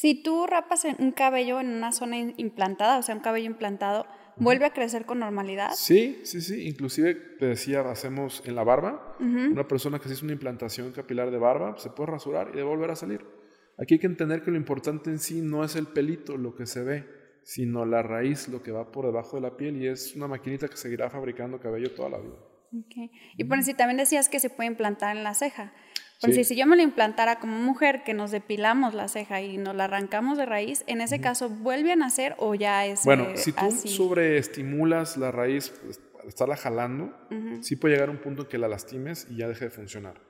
Si 0.00 0.14
tú 0.14 0.46
rapas 0.46 0.86
un 0.98 1.12
cabello 1.12 1.60
en 1.60 1.74
una 1.74 1.92
zona 1.92 2.16
implantada, 2.16 2.96
o 2.96 3.02
sea, 3.02 3.14
un 3.14 3.20
cabello 3.20 3.46
implantado, 3.46 4.06
¿Vuelve 4.36 4.64
a 4.64 4.72
crecer 4.72 5.04
con 5.04 5.18
normalidad? 5.18 5.72
Sí, 5.74 6.22
sí, 6.24 6.40
sí. 6.40 6.66
Inclusive, 6.66 7.14
te 7.38 7.44
decía, 7.44 7.82
hacemos 7.82 8.42
en 8.46 8.54
la 8.54 8.64
barba. 8.64 9.18
Una 9.20 9.68
persona 9.68 9.98
que 9.98 10.08
se 10.08 10.14
hizo 10.14 10.24
una 10.24 10.32
implantación 10.32 10.92
capilar 10.92 11.30
de 11.30 11.36
barba 11.36 11.76
se 11.76 11.90
puede 11.90 12.12
rasurar 12.12 12.52
y 12.54 12.56
de 12.56 12.62
volver 12.62 12.90
a 12.90 12.96
salir. 12.96 13.20
Aquí 13.76 13.94
hay 13.94 14.00
que 14.00 14.06
entender 14.06 14.40
que 14.40 14.50
lo 14.50 14.56
importante 14.56 15.10
en 15.10 15.18
sí 15.18 15.42
no 15.42 15.62
es 15.62 15.76
el 15.76 15.88
pelito, 15.88 16.38
lo 16.38 16.54
que 16.54 16.64
se 16.64 16.82
ve, 16.82 17.06
sino 17.42 17.84
la 17.84 18.02
raíz, 18.02 18.48
lo 18.48 18.62
que 18.62 18.72
va 18.72 18.90
por 18.90 19.04
debajo 19.04 19.36
de 19.36 19.42
la 19.42 19.58
piel 19.58 19.76
y 19.76 19.88
es 19.88 20.16
una 20.16 20.26
maquinita 20.26 20.68
que 20.68 20.78
seguirá 20.78 21.10
fabricando 21.10 21.60
cabello 21.60 21.92
toda 21.94 22.08
la 22.08 22.18
vida. 22.18 22.38
Okay. 22.86 23.10
Y 23.36 23.44
por 23.44 23.62
si 23.62 23.74
también 23.74 23.98
decías 23.98 24.30
que 24.30 24.40
se 24.40 24.48
puede 24.48 24.68
implantar 24.68 25.14
en 25.14 25.24
la 25.24 25.34
ceja. 25.34 25.74
Por 26.20 26.32
si 26.32 26.56
yo 26.56 26.66
me 26.66 26.76
lo 26.76 26.82
implantara 26.82 27.38
como 27.38 27.58
mujer 27.58 28.02
que 28.04 28.12
nos 28.12 28.30
depilamos 28.30 28.92
la 28.92 29.08
ceja 29.08 29.40
y 29.40 29.56
nos 29.56 29.74
la 29.74 29.84
arrancamos 29.84 30.36
de 30.36 30.44
raíz, 30.44 30.84
en 30.86 31.00
ese 31.00 31.20
caso, 31.20 31.48
¿vuelve 31.48 31.92
a 31.92 31.96
nacer 31.96 32.34
o 32.38 32.54
ya 32.54 32.84
es 32.84 33.04
Bueno, 33.04 33.28
si 33.36 33.52
tú 33.52 33.70
sobreestimulas 33.70 35.16
la 35.16 35.30
raíz, 35.30 35.70
pues, 35.82 36.00
al 36.20 36.28
estarla 36.28 36.56
jalando, 36.56 37.14
sí 37.62 37.76
puede 37.76 37.94
llegar 37.94 38.10
a 38.10 38.12
un 38.12 38.18
punto 38.18 38.42
en 38.42 38.48
que 38.48 38.58
la 38.58 38.68
lastimes 38.68 39.26
y 39.30 39.36
ya 39.36 39.48
deje 39.48 39.66
de 39.66 39.70
funcionar. 39.70 40.20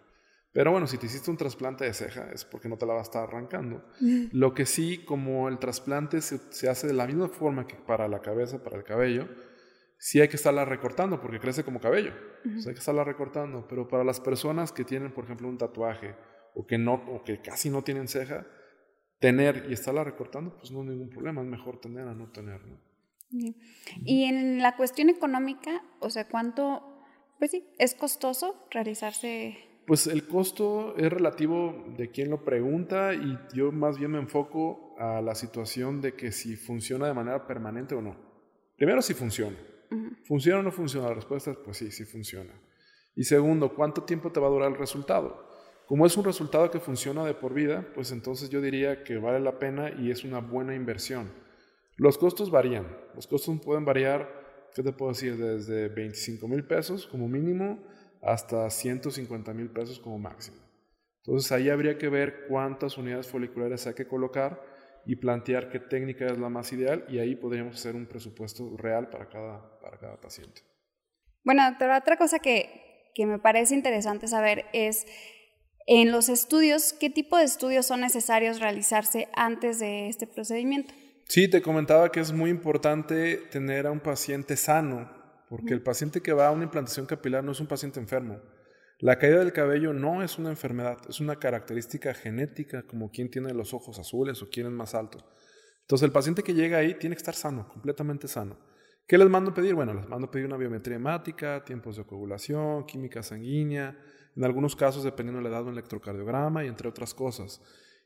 Pero 0.53 0.73
bueno, 0.73 0.87
si 0.87 0.99
te 0.99 1.07
hiciste 1.07 1.31
un 1.31 1.37
trasplante 1.37 1.85
de 1.85 1.95
ceja 1.95 2.29
es 2.33 2.45
porque 2.45 2.69
no 2.69 2.77
te 2.77 2.85
la 2.85 2.95
va 2.95 3.01
a 3.01 3.03
estar 3.03 3.23
arrancando. 3.23 3.85
Lo 4.33 4.55
que 4.55 4.67
sí, 4.67 5.05
como 5.05 5.49
el 5.49 5.59
trasplante 5.59 6.21
se, 6.21 6.41
se 6.51 6.69
hace 6.69 6.87
de 6.87 6.93
la 6.93 7.07
misma 7.07 7.29
forma 7.29 7.67
que 7.67 7.77
para 7.77 8.09
la 8.09 8.21
cabeza, 8.21 8.63
para 8.63 8.77
el 8.77 8.85
cabello, 8.85 9.29
sí 10.01 10.19
hay 10.19 10.29
que 10.29 10.37
estarla 10.37 10.65
recortando 10.65 11.21
porque 11.21 11.39
crece 11.39 11.63
como 11.63 11.79
cabello. 11.79 12.13
hay 12.45 12.73
que 12.73 12.81
estarla 12.81 13.05
recortando. 13.05 13.69
Pero 13.69 13.87
para 13.87 14.03
las 14.03 14.19
personas 14.19 14.73
que 14.73 14.85
tienen, 14.85 15.13
por 15.13 15.25
ejemplo, 15.25 15.47
un 15.47 15.59
tatuaje 15.59 16.17
o 16.55 16.67
que, 16.67 16.79
no, 16.79 16.95
o 16.95 17.23
que 17.23 17.41
casi 17.41 17.71
no 17.71 17.85
tienen 17.85 18.09
ceja, 18.09 18.47
tener 19.21 19.67
y 19.69 19.75
estarla 19.75 20.03
recortando, 20.03 20.57
pues 20.57 20.73
no 20.73 20.81
hay 20.81 20.89
ningún 20.89 21.11
problema. 21.11 21.43
Es 21.43 21.47
mejor 21.47 21.81
tener 21.81 22.09
a 22.09 22.15
no 22.15 22.31
tener. 22.31 22.61
Y 24.05 24.25
en 24.25 24.59
la 24.59 24.75
cuestión 24.77 25.11
económica, 25.11 25.85
o 26.01 26.09
sea, 26.09 26.27
¿cuánto, 26.27 27.05
pues 27.39 27.51
sí, 27.51 27.69
es 27.79 27.95
costoso 27.95 28.67
realizarse? 28.71 29.59
Pues 29.87 30.07
el 30.07 30.27
costo 30.27 30.97
es 30.97 31.13
relativo 31.13 31.85
de 31.99 32.11
quien 32.11 32.31
lo 32.31 32.45
pregunta 32.45 33.13
y 33.15 33.39
yo 33.55 33.71
más 33.71 33.99
bien 33.99 34.13
me 34.13 34.19
enfoco 34.19 34.95
a 34.99 35.21
la 35.21 35.35
situación 35.35 36.01
de 36.01 36.15
que 36.15 36.33
si 36.33 36.57
funciona 36.57 37.07
de 37.07 37.15
manera 37.15 37.47
permanente 37.47 37.95
o 37.95 38.01
no. 38.01 38.17
Primero, 38.77 39.03
si 39.03 39.15
funciona. 39.15 39.57
¿Funciona 40.25 40.61
o 40.61 40.63
no 40.63 40.71
funciona? 40.71 41.09
La 41.09 41.15
respuesta 41.15 41.51
es 41.51 41.57
pues 41.59 41.77
sí, 41.77 41.91
sí 41.91 42.05
funciona. 42.05 42.53
Y 43.15 43.25
segundo, 43.25 43.75
¿cuánto 43.75 44.05
tiempo 44.05 44.31
te 44.31 44.41
va 44.41 44.47
a 44.47 44.51
durar 44.51 44.71
el 44.71 44.79
resultado? 44.79 45.49
Como 45.87 46.07
es 46.07 46.17
un 46.17 46.25
resultado 46.25 46.71
que 46.71 46.79
funciona 46.79 47.25
de 47.25 47.35
por 47.35 47.53
vida, 47.53 47.89
pues 47.95 48.13
entonces 48.13 48.49
yo 48.49 48.61
diría 48.61 49.03
que 49.03 49.19
vale 49.19 49.41
la 49.41 49.59
pena 49.59 49.91
y 49.91 50.11
es 50.11 50.23
una 50.23 50.39
buena 50.39 50.75
inversión. 50.75 51.33
Los 51.97 52.17
costos 52.17 52.51
varían. 52.51 52.87
Los 53.15 53.27
costos 53.27 53.61
pueden 53.61 53.85
variar, 53.85 54.71
¿qué 54.75 54.83
te 54.83 54.93
puedo 54.93 55.11
decir? 55.11 55.37
Desde 55.37 55.89
25 55.89 56.47
mil 56.47 56.65
pesos 56.65 57.07
como 57.07 57.29
mínimo 57.29 57.83
hasta 58.23 58.71
150 58.71 59.53
mil 59.53 59.71
pesos 59.71 59.99
como 59.99 60.19
máximo. 60.19 60.59
Entonces 61.25 61.51
ahí 61.53 61.69
habría 61.69 61.99
que 61.99 62.09
ver 62.09 62.47
cuántas 62.49 62.97
unidades 62.97 63.27
foliculares 63.27 63.87
hay 63.87 63.95
que 63.95 64.07
colocar 64.07 64.63
y 65.07 65.17
plantear 65.17 65.71
qué 65.71 65.81
técnica 65.81 66.27
es 66.27 66.39
la 66.39 66.49
más 66.49 66.73
ideal 66.73 67.05
y 67.09 67.19
ahí 67.19 67.35
podríamos 67.35 67.77
hacer 67.77 67.95
un 67.95 68.07
presupuesto 68.07 68.77
real 68.77 69.09
para 69.09 69.29
cada, 69.29 69.81
para 69.81 69.99
cada 69.99 70.21
paciente. 70.21 70.63
Bueno, 71.45 71.69
doctora, 71.69 71.99
otra 71.99 72.17
cosa 72.17 72.39
que, 72.39 73.11
que 73.15 73.27
me 73.27 73.39
parece 73.39 73.75
interesante 73.75 74.29
saber 74.29 74.67
es 74.73 75.07
en 75.87 76.13
los 76.13 76.29
estudios, 76.29 76.93
¿qué 76.93 77.11
tipo 77.11 77.37
de 77.37 77.45
estudios 77.45 77.87
son 77.87 78.01
necesarios 78.01 78.61
realizarse 78.61 79.29
antes 79.35 79.79
de 79.81 80.09
este 80.09 80.27
procedimiento? 80.27 80.95
Sí, 81.27 81.49
te 81.49 81.63
comentaba 81.63 82.13
que 82.13 82.21
es 82.21 82.33
muy 82.33 82.51
importante 82.51 83.37
tener 83.51 83.87
a 83.87 83.91
un 83.91 84.01
paciente 84.01 84.57
sano, 84.57 85.11
porque 85.49 85.73
el 85.73 85.83
paciente 85.83 86.21
que 86.21 86.33
va 86.33 86.49
a 86.49 86.51
una 86.53 86.65
implantación 86.65 87.07
capilar 87.07 87.43
no 87.43 87.53
es 87.53 87.61
un 87.61 87.67
paciente 87.67 87.99
enfermo. 87.99 88.41
La 89.01 89.19
caída 89.19 89.39
del 89.39 89.55
cabello 89.55 89.95
no 89.95 90.23
es 90.23 90.39
una 90.39 90.51
enfermedad, 90.51 90.99
es 91.09 91.21
una 91.21 91.37
característica 91.37 92.13
genética, 92.13 92.83
como 92.83 93.11
quien 93.11 93.31
tiene 93.31 93.55
los 93.55 93.73
ojos 93.73 93.99
azules 93.99 94.43
o 94.43 94.51
quien 94.51 94.67
es 94.67 94.73
más 94.73 94.95
alto. 94.95 95.19
Entonces 95.81 96.05
el 96.05 96.13
paciente 96.13 96.43
que 96.43 96.53
llega 96.53 96.79
ahí 96.79 96.95
tiene 96.95 97.17
que 97.17 97.21
estar 97.21 97.35
sano, 97.35 97.67
completamente 97.67 98.29
sano. 98.29 98.59
¿Qué 99.07 99.17
les 99.17 99.29
mando 99.29 99.53
a 99.53 99.55
pedir? 99.55 99.75
Bueno, 99.75 99.95
les 99.95 100.07
mando 100.07 100.27
a 100.27 100.31
pedir 100.31 100.45
una 100.45 100.59
biometría 100.59 100.97
hemática, 100.97 101.65
tiempos 101.65 101.97
de 101.97 102.05
coagulación, 102.05 102.85
química 102.85 103.23
sanguínea, 103.23 103.99
en 104.37 104.45
algunos 104.45 104.77
casos 104.77 105.03
dependiendo 105.03 105.43
de 105.43 105.49
la 105.49 105.57
edad 105.57 105.67
un 105.67 105.73
electrocardiograma 105.73 106.65
y 106.65 106.69
entre 106.69 106.89
otras 106.89 107.15
cosas. 107.15 107.63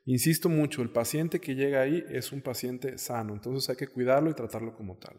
Insisto 0.07 0.49
mucho, 0.49 0.81
el 0.81 0.91
paciente 0.91 1.41
que 1.41 1.57
llega 1.57 1.81
ahí 1.81 2.05
es 2.09 2.31
un 2.31 2.41
paciente 2.41 2.99
sano, 2.99 3.35
entonces 3.35 3.69
hay 3.69 3.77
que 3.77 3.89
cuidarlo 3.89 4.31
y 4.31 4.35
tratarlo 4.35 4.77
como 4.77 4.97
tal. 4.97 5.17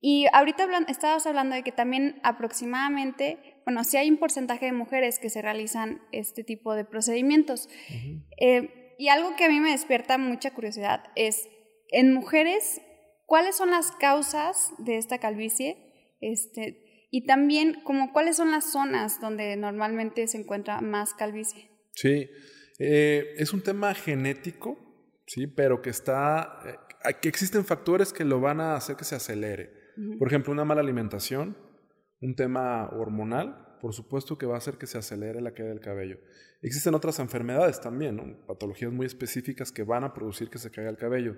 Y 0.00 0.26
ahorita 0.32 0.66
estabas 0.88 1.26
hablando 1.26 1.54
de 1.54 1.62
que 1.62 1.72
también 1.72 2.20
aproximadamente, 2.22 3.49
bueno, 3.64 3.84
sí 3.84 3.96
hay 3.96 4.10
un 4.10 4.18
porcentaje 4.18 4.66
de 4.66 4.72
mujeres 4.72 5.18
que 5.18 5.30
se 5.30 5.42
realizan 5.42 6.02
este 6.12 6.44
tipo 6.44 6.74
de 6.74 6.84
procedimientos. 6.84 7.68
Eh, 8.40 8.94
y 8.98 9.08
algo 9.08 9.34
que 9.36 9.44
a 9.44 9.48
mí 9.48 9.60
me 9.60 9.70
despierta 9.70 10.18
mucha 10.18 10.52
curiosidad 10.52 11.04
es, 11.16 11.48
en 11.88 12.12
mujeres, 12.12 12.80
¿cuáles 13.26 13.56
son 13.56 13.70
las 13.70 13.92
causas 13.92 14.72
de 14.78 14.96
esta 14.96 15.18
calvicie? 15.18 16.16
Este, 16.20 17.06
y 17.10 17.26
también, 17.26 17.80
como, 17.82 18.12
¿cuáles 18.12 18.36
son 18.36 18.50
las 18.50 18.70
zonas 18.70 19.20
donde 19.20 19.56
normalmente 19.56 20.26
se 20.26 20.38
encuentra 20.38 20.80
más 20.80 21.14
calvicie? 21.14 21.70
Sí, 21.92 22.28
eh, 22.78 23.34
es 23.36 23.52
un 23.52 23.62
tema 23.62 23.94
genético, 23.94 24.78
sí, 25.26 25.46
pero 25.46 25.82
que 25.82 25.90
está, 25.90 26.60
eh, 26.66 27.14
que 27.20 27.28
existen 27.28 27.64
factores 27.64 28.12
que 28.12 28.24
lo 28.24 28.40
van 28.40 28.60
a 28.60 28.74
hacer 28.74 28.96
que 28.96 29.04
se 29.04 29.16
acelere. 29.16 29.78
Por 30.18 30.28
ejemplo, 30.28 30.52
una 30.52 30.64
mala 30.64 30.80
alimentación, 30.80 31.58
un 32.20 32.34
tema 32.34 32.88
hormonal, 32.90 33.78
por 33.80 33.94
supuesto 33.94 34.36
que 34.36 34.46
va 34.46 34.54
a 34.54 34.58
hacer 34.58 34.76
que 34.76 34.86
se 34.86 34.98
acelere 34.98 35.40
la 35.40 35.52
caída 35.52 35.70
del 35.70 35.80
cabello. 35.80 36.18
Existen 36.62 36.94
otras 36.94 37.18
enfermedades 37.18 37.80
también, 37.80 38.44
patologías 38.46 38.92
muy 38.92 39.06
específicas 39.06 39.72
que 39.72 39.82
van 39.82 40.04
a 40.04 40.12
producir 40.12 40.50
que 40.50 40.58
se 40.58 40.70
caiga 40.70 40.90
el 40.90 40.98
cabello. 40.98 41.36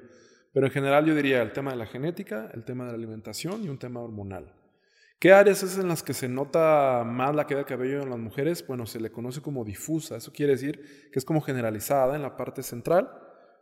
Pero 0.53 0.67
en 0.67 0.73
general 0.73 1.07
yo 1.07 1.15
diría 1.15 1.41
el 1.43 1.53
tema 1.53 1.71
de 1.71 1.77
la 1.77 1.87
genética, 1.87 2.51
el 2.53 2.65
tema 2.65 2.85
de 2.85 2.91
la 2.91 2.97
alimentación 2.97 3.63
y 3.65 3.69
un 3.69 3.79
tema 3.79 4.01
hormonal. 4.01 4.55
¿Qué 5.19 5.33
áreas 5.33 5.63
es 5.63 5.79
en 5.79 5.87
las 5.87 6.03
que 6.03 6.15
se 6.15 6.29
nota 6.29 7.05
más 7.07 7.33
la 7.33 7.45
caída 7.45 7.59
del 7.59 7.67
cabello 7.67 8.03
en 8.03 8.11
las 8.11 8.19
mujeres? 8.19 8.67
Bueno, 8.67 8.87
se 8.87 8.99
le 8.99 9.13
conoce 9.13 9.41
como 9.41 9.65
difusa. 9.65 10.17
Eso 10.17 10.33
quiere 10.33 10.55
decir 10.55 11.11
que 11.13 11.19
es 11.21 11.25
como 11.25 11.41
generalizada 11.41 12.17
en 12.17 12.23
la 12.23 12.37
parte 12.37 12.65
central. 12.65 13.09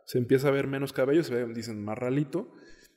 Se 0.05 0.17
empieza 0.17 0.47
a 0.47 0.51
ver 0.51 0.65
menos 0.65 0.91
cabello, 0.91 1.23
se 1.23 1.35
ve, 1.35 1.53
dicen, 1.53 1.83
más 1.85 1.99
ralito. 1.99 2.51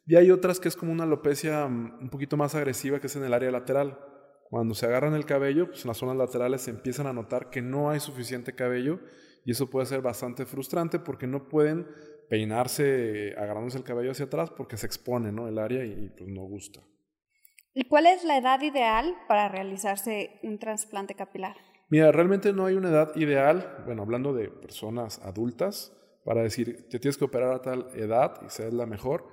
Y 0.07 0.17
hay 0.17 0.31
otras 0.31 0.61
que 0.61 0.69
es 0.69 0.77
como 0.77 0.93
una 0.93 1.05
alopecia 1.05 1.67
mm, 1.67 1.99
un 2.01 2.09
poquito 2.09 2.39
más 2.39 2.55
agresiva, 2.55 3.01
que 3.01 3.09
es 3.09 3.17
en 3.17 3.25
el 3.25 3.35
área 3.35 3.51
lateral. 3.51 3.99
Cuando 4.55 4.77
se 4.77 4.87
agarran 4.87 5.15
el 5.15 5.27
cabello, 5.27 5.67
pues 5.67 5.85
en 5.85 5.89
las 5.89 5.97
zonas 5.97 6.17
laterales 6.17 6.61
se 6.61 6.71
empiezan 6.71 7.09
a 7.09 7.13
notar 7.13 7.51
que 7.51 7.61
no 7.61 7.91
hay 7.91 7.99
suficiente 7.99 8.55
cabello 8.55 9.01
y 9.45 9.51
eso 9.51 9.69
puede 9.69 9.85
ser 9.85 10.01
bastante 10.01 10.47
frustrante 10.47 11.01
porque 11.01 11.27
no 11.27 11.49
pueden 11.49 11.89
peinarse 12.31 13.35
agarrándose 13.37 13.79
el 13.79 13.83
cabello 13.83 14.13
hacia 14.13 14.27
atrás 14.27 14.51
porque 14.51 14.77
se 14.77 14.87
expone 14.87 15.33
¿no? 15.33 15.49
el 15.49 15.59
área 15.59 15.85
y 15.85 16.09
pues 16.17 16.31
no 16.31 16.43
gusta. 16.43 16.79
¿Y 17.75 17.89
cuál 17.89 18.07
es 18.07 18.23
la 18.23 18.39
edad 18.39 18.63
ideal 18.63 19.17
para 19.27 19.49
realizarse 19.49 20.39
un 20.45 20.61
trasplante 20.61 21.17
capilar? 21.17 21.57
Mira, 21.89 22.13
realmente 22.13 22.53
no 22.53 22.67
hay 22.67 22.77
una 22.77 22.91
edad 22.91 23.11
ideal, 23.17 23.83
bueno, 23.87 24.03
hablando 24.03 24.33
de 24.33 24.51
personas 24.51 25.19
adultas, 25.25 25.93
para 26.25 26.43
decir, 26.43 26.89
te 26.89 27.01
tienes 27.01 27.19
que 27.19 27.25
operar 27.25 27.55
a 27.55 27.61
tal 27.61 27.89
edad 27.97 28.41
y 28.47 28.51
sea 28.51 28.71
la 28.71 28.87
mejor. 28.87 29.27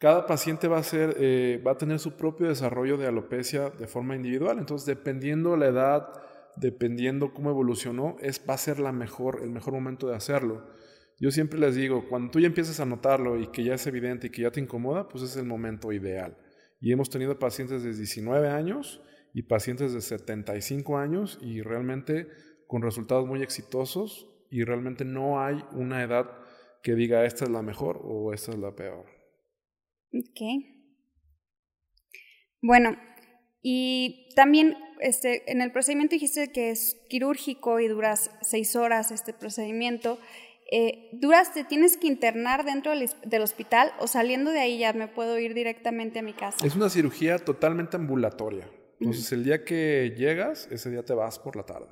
Cada 0.00 0.24
paciente 0.24 0.66
va 0.66 0.78
a, 0.78 0.82
ser, 0.82 1.14
eh, 1.18 1.62
va 1.64 1.72
a 1.72 1.76
tener 1.76 1.98
su 1.98 2.16
propio 2.16 2.48
desarrollo 2.48 2.96
de 2.96 3.06
alopecia 3.06 3.68
de 3.68 3.86
forma 3.86 4.16
individual. 4.16 4.58
Entonces, 4.58 4.86
dependiendo 4.86 5.58
la 5.58 5.66
edad, 5.66 6.08
dependiendo 6.56 7.34
cómo 7.34 7.50
evolucionó, 7.50 8.16
es, 8.22 8.40
va 8.48 8.54
a 8.54 8.58
ser 8.58 8.78
la 8.78 8.92
mejor, 8.92 9.40
el 9.42 9.50
mejor 9.50 9.74
momento 9.74 10.08
de 10.08 10.16
hacerlo. 10.16 10.64
Yo 11.18 11.30
siempre 11.30 11.58
les 11.58 11.74
digo, 11.74 12.08
cuando 12.08 12.30
tú 12.30 12.40
ya 12.40 12.46
empiezas 12.46 12.80
a 12.80 12.86
notarlo 12.86 13.38
y 13.38 13.48
que 13.48 13.62
ya 13.62 13.74
es 13.74 13.86
evidente 13.86 14.28
y 14.28 14.30
que 14.30 14.40
ya 14.40 14.50
te 14.50 14.60
incomoda, 14.60 15.06
pues 15.06 15.22
es 15.22 15.36
el 15.36 15.44
momento 15.44 15.92
ideal. 15.92 16.34
Y 16.80 16.92
hemos 16.92 17.10
tenido 17.10 17.38
pacientes 17.38 17.82
de 17.82 17.92
19 17.92 18.48
años 18.48 19.02
y 19.34 19.42
pacientes 19.42 19.92
de 19.92 20.00
75 20.00 20.96
años 20.96 21.38
y 21.42 21.60
realmente 21.60 22.26
con 22.66 22.80
resultados 22.80 23.26
muy 23.26 23.42
exitosos 23.42 24.26
y 24.48 24.64
realmente 24.64 25.04
no 25.04 25.42
hay 25.42 25.62
una 25.72 26.02
edad 26.02 26.30
que 26.82 26.94
diga 26.94 27.26
esta 27.26 27.44
es 27.44 27.50
la 27.50 27.60
mejor 27.60 28.00
o 28.02 28.32
esta 28.32 28.52
es 28.52 28.58
la 28.58 28.74
peor. 28.74 29.19
Ok. 30.12 30.40
Bueno, 32.62 32.96
y 33.62 34.28
también 34.34 34.76
este, 35.00 35.50
en 35.50 35.60
el 35.60 35.72
procedimiento 35.72 36.14
dijiste 36.14 36.52
que 36.52 36.70
es 36.70 36.96
quirúrgico 37.08 37.80
y 37.80 37.88
duras 37.88 38.30
seis 38.42 38.76
horas 38.76 39.10
este 39.10 39.32
procedimiento. 39.32 40.18
Eh, 40.72 41.10
¿Duras, 41.14 41.52
te 41.52 41.64
tienes 41.64 41.96
que 41.96 42.06
internar 42.06 42.64
dentro 42.64 42.92
del, 42.92 43.42
hospital 43.42 43.92
o 43.98 44.06
saliendo 44.06 44.52
de 44.52 44.60
ahí 44.60 44.78
ya 44.78 44.92
me 44.92 45.08
puedo 45.08 45.38
ir 45.38 45.52
directamente 45.52 46.20
a 46.20 46.22
mi 46.22 46.32
casa? 46.32 46.64
Es 46.64 46.76
una 46.76 46.88
cirugía 46.88 47.38
totalmente 47.38 47.96
ambulatoria. 47.96 48.70
Entonces, 49.00 49.32
el 49.32 49.44
día 49.44 49.64
que 49.64 50.14
llegas, 50.16 50.68
ese 50.70 50.90
día 50.90 51.02
te 51.02 51.14
vas 51.14 51.38
por 51.38 51.56
la 51.56 51.64
tarde. 51.64 51.88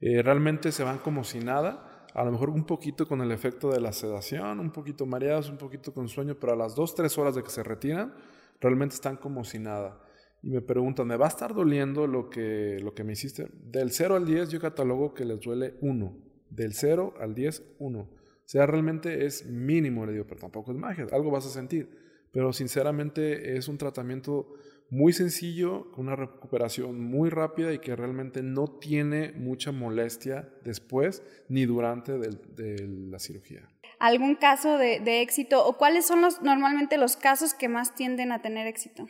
Eh, 0.00 0.22
realmente 0.22 0.70
se 0.70 0.84
van 0.84 0.98
como 0.98 1.24
si 1.24 1.38
nada, 1.38 1.93
a 2.14 2.24
lo 2.24 2.32
mejor 2.32 2.50
un 2.50 2.64
poquito 2.64 3.06
con 3.06 3.20
el 3.20 3.32
efecto 3.32 3.70
de 3.70 3.80
la 3.80 3.92
sedación, 3.92 4.60
un 4.60 4.70
poquito 4.70 5.04
mareados, 5.04 5.50
un 5.50 5.58
poquito 5.58 5.92
con 5.92 6.08
sueño, 6.08 6.36
pero 6.38 6.52
a 6.52 6.56
las 6.56 6.74
dos, 6.74 6.94
tres 6.94 7.18
horas 7.18 7.34
de 7.34 7.42
que 7.42 7.50
se 7.50 7.62
retiran, 7.62 8.14
realmente 8.60 8.94
están 8.94 9.16
como 9.16 9.44
si 9.44 9.58
nada. 9.58 10.00
Y 10.40 10.50
me 10.50 10.60
preguntan, 10.60 11.08
¿me 11.08 11.16
va 11.16 11.26
a 11.26 11.28
estar 11.28 11.54
doliendo 11.54 12.06
lo 12.06 12.30
que, 12.30 12.78
lo 12.82 12.94
que 12.94 13.02
me 13.02 13.14
hiciste? 13.14 13.48
Del 13.52 13.90
0 13.90 14.16
al 14.16 14.26
10 14.26 14.50
yo 14.50 14.60
catalogo 14.60 15.12
que 15.12 15.24
les 15.24 15.40
duele 15.40 15.74
1 15.80 16.16
del 16.50 16.74
0 16.74 17.14
al 17.18 17.34
10, 17.34 17.62
1. 17.78 17.98
O 17.98 18.08
sea, 18.44 18.66
realmente 18.66 19.26
es 19.26 19.46
mínimo, 19.46 20.06
le 20.06 20.12
digo, 20.12 20.26
pero 20.26 20.40
tampoco 20.40 20.70
es 20.70 20.78
magia, 20.78 21.06
algo 21.12 21.30
vas 21.30 21.46
a 21.46 21.50
sentir. 21.50 21.90
Pero 22.30 22.52
sinceramente 22.52 23.56
es 23.56 23.68
un 23.68 23.78
tratamiento 23.78 24.54
muy 24.90 25.12
sencillo, 25.12 25.90
con 25.92 26.06
una 26.06 26.16
recuperación 26.16 27.00
muy 27.00 27.30
rápida 27.30 27.72
y 27.72 27.78
que 27.78 27.96
realmente 27.96 28.42
no 28.42 28.66
tiene 28.66 29.32
mucha 29.32 29.72
molestia 29.72 30.48
después 30.64 31.22
ni 31.48 31.66
durante 31.66 32.12
de, 32.18 32.86
la 33.10 33.18
cirugía. 33.18 33.68
¿Algún 33.98 34.34
caso 34.36 34.76
de, 34.78 35.00
de, 35.00 35.22
éxito 35.22 35.66
o 35.66 35.76
cuáles 35.76 36.06
son 36.06 36.20
los, 36.20 36.42
normalmente 36.42 36.98
los 36.98 37.16
casos 37.16 37.54
que 37.54 37.68
más 37.68 37.94
tienden 37.94 38.32
a 38.32 38.42
tener 38.42 38.66
éxito? 38.66 39.06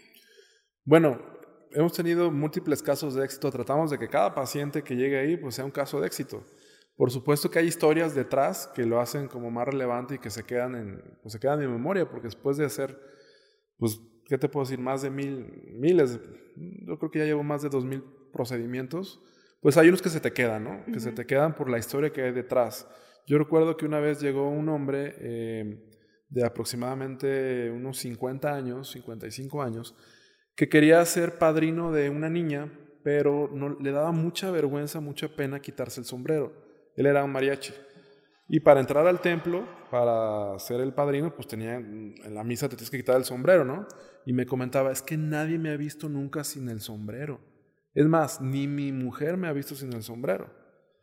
Bueno, 0.85 1.21
hemos 1.73 1.93
tenido 1.93 2.31
múltiples 2.31 2.83
casos 2.83 3.15
de 3.15 3.25
éxito. 3.25 3.51
Tratamos 3.51 3.91
de 3.91 3.99
que 3.99 4.09
cada 4.09 4.35
paciente 4.35 4.83
que 4.83 4.97
llegue 4.97 5.19
ahí 5.19 5.37
pues, 5.37 5.57
sea 5.57 5.65
un 5.65 5.71
caso 5.71 6.01
de 6.01 6.07
éxito. 6.07 6.45
Por 6.97 7.11
supuesto 7.11 7.51
que 7.51 7.59
hay 7.59 7.67
historias 7.67 8.15
detrás 8.15 8.69
que 8.69 8.85
lo 8.85 9.01
hacen 9.01 9.27
como 9.27 9.51
más 9.51 9.67
relevante 9.67 10.15
y 10.15 10.19
que 10.19 10.31
se 10.31 10.45
quedan 10.45 10.77
en, 10.77 11.19
pues 11.23 11.33
se 11.33 11.41
quedan 11.41 11.61
en 11.61 11.73
memoria, 11.73 12.09
porque 12.09 12.29
después 12.29 12.57
de 12.57 12.67
hacer, 12.67 12.99
pues, 13.79 14.01
¿qué 14.27 14.39
te 14.39 14.49
puedo 14.49 14.65
decir? 14.65 14.79
Más 14.79 15.03
de 15.03 15.11
mil, 15.11 15.73
miles, 15.75 16.21
yo 16.57 16.99
creo 16.99 17.11
que 17.11 17.19
ya 17.21 17.25
llevo 17.25 17.43
más 17.43 17.63
de 17.63 17.69
dos 17.69 17.85
mil 17.85 18.03
procedimientos, 18.33 19.21
pues 19.61 19.77
hay 19.77 19.89
unos 19.89 20.03
que 20.03 20.11
se 20.11 20.21
te 20.21 20.33
quedan, 20.33 20.65
¿no? 20.65 20.85
Que 20.93 21.01
se 21.01 21.13
te 21.13 21.25
quedan 21.25 21.55
por 21.55 21.71
la 21.71 21.79
historia 21.79 22.13
que 22.13 22.23
hay 22.23 22.33
detrás. 22.33 22.87
Yo 23.27 23.39
recuerdo 23.39 23.77
que 23.77 23.87
una 23.87 24.01
vez 24.01 24.21
llegó 24.21 24.51
un 24.51 24.69
hombre 24.69 25.15
eh, 25.19 25.95
de 26.29 26.45
aproximadamente 26.45 27.71
unos 27.71 27.99
50 27.99 28.55
años, 28.55 28.91
55 28.91 29.63
años, 29.63 29.97
que 30.55 30.69
quería 30.69 31.05
ser 31.07 31.39
padrino 31.39 31.93
de 31.93 32.11
una 32.11 32.29
niña, 32.29 32.71
pero 33.03 33.49
no, 33.53 33.71
le 33.81 33.93
daba 33.93 34.13
mucha 34.13 34.51
vergüenza, 34.51 35.01
mucha 35.01 35.29
pena 35.29 35.61
quitarse 35.61 36.01
el 36.01 36.07
sombrero. 36.07 36.53
Él 36.97 37.07
era 37.07 37.25
un 37.25 37.33
mariachi. 37.33 37.73
Y 38.49 38.61
para 38.61 38.81
entrar 38.81 39.07
al 39.07 39.21
templo, 39.21 39.67
para 39.91 40.59
ser 40.59 40.81
el 40.83 40.93
padrino, 40.93 41.35
pues 41.35 41.49
tenía, 41.49 41.77
en 41.77 42.35
la 42.35 42.45
misa 42.45 42.69
te 42.69 42.77
tienes 42.77 42.91
que 42.91 42.99
quitar 42.99 43.17
el 43.17 43.25
sombrero, 43.25 43.65
¿no? 43.65 43.87
Y 44.27 44.33
me 44.33 44.47
comentaba, 44.47 44.91
es 44.91 45.03
que 45.03 45.17
nadie 45.17 45.59
me 45.59 45.71
ha 45.71 45.77
visto 45.77 46.09
nunca 46.09 46.45
sin 46.45 46.69
el 46.69 46.81
sombrero. 46.81 47.41
Es 47.95 48.07
más, 48.07 48.41
ni 48.41 48.67
mi 48.67 48.93
mujer 48.93 49.37
me 49.37 49.49
ha 49.49 49.53
visto 49.53 49.75
sin 49.75 49.93
el 49.93 50.03
sombrero. 50.03 50.51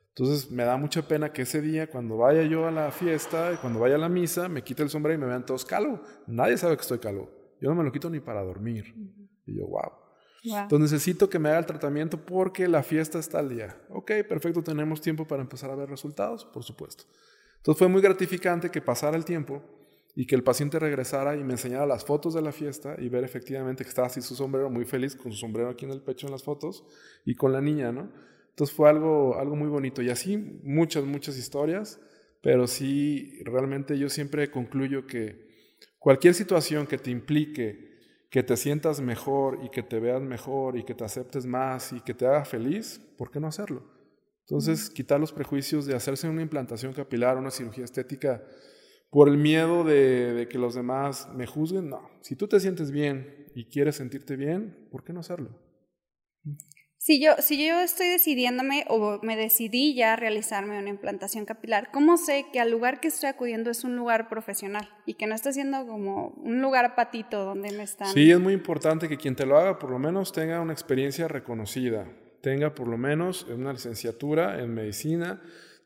Entonces 0.09 0.51
me 0.51 0.63
da 0.63 0.75
mucha 0.75 1.07
pena 1.07 1.31
que 1.31 1.43
ese 1.43 1.61
día, 1.61 1.89
cuando 1.89 2.17
vaya 2.17 2.43
yo 2.43 2.67
a 2.67 2.71
la 2.71 2.91
fiesta, 2.91 3.57
cuando 3.61 3.79
vaya 3.79 3.95
a 3.95 3.99
la 3.99 4.09
misa, 4.09 4.49
me 4.49 4.63
quite 4.63 4.83
el 4.83 4.89
sombrero 4.89 5.17
y 5.17 5.21
me 5.21 5.27
vean 5.27 5.45
todos 5.45 5.63
calvo. 5.63 6.01
Nadie 6.27 6.57
sabe 6.57 6.75
que 6.75 6.81
estoy 6.81 6.99
calvo. 6.99 7.29
Yo 7.61 7.69
no 7.69 7.75
me 7.75 7.83
lo 7.83 7.91
quito 7.91 8.09
ni 8.09 8.19
para 8.19 8.43
dormir. 8.43 8.93
Y 9.45 9.57
yo, 9.57 9.67
wow. 9.67 10.01
Entonces 10.43 10.91
necesito 10.91 11.29
que 11.29 11.39
me 11.39 11.49
haga 11.49 11.59
el 11.59 11.65
tratamiento 11.65 12.25
porque 12.25 12.67
la 12.67 12.83
fiesta 12.83 13.19
está 13.19 13.39
al 13.39 13.49
día. 13.49 13.79
Ok, 13.89 14.11
perfecto, 14.27 14.63
tenemos 14.63 14.99
tiempo 14.99 15.27
para 15.27 15.43
empezar 15.43 15.69
a 15.69 15.75
ver 15.75 15.89
resultados, 15.89 16.45
por 16.45 16.63
supuesto. 16.63 17.03
Entonces 17.57 17.77
fue 17.77 17.87
muy 17.87 18.01
gratificante 18.01 18.71
que 18.71 18.81
pasara 18.81 19.15
el 19.15 19.23
tiempo 19.23 19.61
y 20.15 20.25
que 20.25 20.35
el 20.35 20.43
paciente 20.43 20.79
regresara 20.79 21.35
y 21.35 21.43
me 21.43 21.53
enseñara 21.53 21.85
las 21.85 22.05
fotos 22.05 22.33
de 22.33 22.41
la 22.41 22.51
fiesta 22.51 22.95
y 22.97 23.09
ver 23.09 23.23
efectivamente 23.23 23.83
que 23.83 23.89
estaba 23.89 24.07
así 24.07 24.21
su 24.21 24.35
sombrero, 24.35 24.69
muy 24.69 24.85
feliz 24.85 25.15
con 25.15 25.31
su 25.31 25.37
sombrero 25.37 25.69
aquí 25.69 25.85
en 25.85 25.91
el 25.91 26.01
pecho 26.01 26.27
en 26.27 26.31
las 26.31 26.43
fotos 26.43 26.83
y 27.25 27.35
con 27.35 27.53
la 27.53 27.61
niña, 27.61 27.91
¿no? 27.91 28.11
Entonces 28.49 28.75
fue 28.75 28.89
algo, 28.89 29.39
algo 29.39 29.55
muy 29.55 29.69
bonito 29.69 30.01
y 30.01 30.09
así 30.09 30.37
muchas, 30.63 31.05
muchas 31.05 31.37
historias, 31.37 31.99
pero 32.41 32.67
sí, 32.67 33.39
realmente 33.43 33.97
yo 33.97 34.09
siempre 34.09 34.51
concluyo 34.51 35.07
que 35.07 35.47
cualquier 35.99 36.33
situación 36.33 36.87
que 36.87 36.97
te 36.97 37.11
implique 37.11 37.91
que 38.31 38.43
te 38.43 38.55
sientas 38.55 39.01
mejor 39.01 39.59
y 39.61 39.69
que 39.69 39.83
te 39.83 39.99
veas 39.99 40.21
mejor 40.21 40.77
y 40.77 40.83
que 40.83 40.95
te 40.95 41.03
aceptes 41.03 41.45
más 41.45 41.91
y 41.91 41.99
que 41.99 42.13
te 42.13 42.25
haga 42.25 42.45
feliz, 42.45 43.01
¿por 43.17 43.29
qué 43.29 43.41
no 43.41 43.47
hacerlo? 43.47 43.83
Entonces, 44.47 44.89
quitar 44.89 45.19
los 45.19 45.33
prejuicios 45.33 45.85
de 45.85 45.95
hacerse 45.95 46.29
una 46.29 46.41
implantación 46.41 46.93
capilar, 46.93 47.37
una 47.37 47.51
cirugía 47.51 47.83
estética, 47.83 48.41
por 49.11 49.27
el 49.27 49.37
miedo 49.37 49.83
de, 49.83 50.47
que 50.49 50.57
los 50.57 50.73
demás 50.73 51.29
me 51.35 51.45
juzguen, 51.45 51.89
no. 51.89 52.09
Si 52.21 52.35
tú 52.35 52.47
te 52.47 52.59
sientes 52.59 52.91
bien 52.91 53.45
y 53.53 53.65
quieres 53.65 53.97
sentirte 53.97 54.35
bien, 54.37 54.87
¿por 54.89 55.03
qué 55.03 55.13
no 55.13 55.19
hacerlo? 55.19 55.59
Si 56.97 57.21
yo, 57.21 57.31
si 57.39 57.67
yo 57.67 57.81
estoy 57.81 58.07
decidiéndome 58.07 58.85
o 58.87 59.19
me 59.21 59.35
decidí 59.35 59.95
ya 59.95 60.13
a 60.13 60.15
realizarme 60.15 60.79
una 60.79 60.89
implantación 60.89 61.45
capilar, 61.45 61.89
¿cómo 61.91 62.15
sé 62.15 62.45
que 62.53 62.59
al 62.59 62.71
lugar 62.71 62.99
que 63.01 63.09
estoy 63.09 63.27
acudiendo 63.27 63.69
es 63.69 63.83
un 63.83 63.97
lugar 63.97 64.29
profesional 64.29 64.87
y 65.05 65.15
que 65.15 65.27
no 65.27 65.35
está 65.35 65.51
siendo 65.51 65.85
como 65.85 66.29
un 66.43 66.61
lugar 66.61 66.95
patito 66.95 67.43
donde 67.43 67.71
me 67.71 67.83
están... 67.83 68.13
Sí, 68.13 68.31
es 68.31 68.39
muy 68.39 68.53
importante 68.53 69.09
que 69.09 69.17
quien 69.17 69.35
te 69.35 69.45
lo 69.45 69.57
haga 69.57 69.77
por 69.77 69.89
lo 69.89 69.99
menos 69.99 70.31
tenga 70.31 70.61
una 70.61 70.73
experiencia 70.73 71.27
reconocida, 71.27 72.07
tenga 72.41 72.75
por 72.75 72.87
lo 72.87 72.97
menos 72.97 73.43
una 73.43 73.73
licenciatura 73.73 74.61
en 74.61 74.73
medicina, 74.73 75.41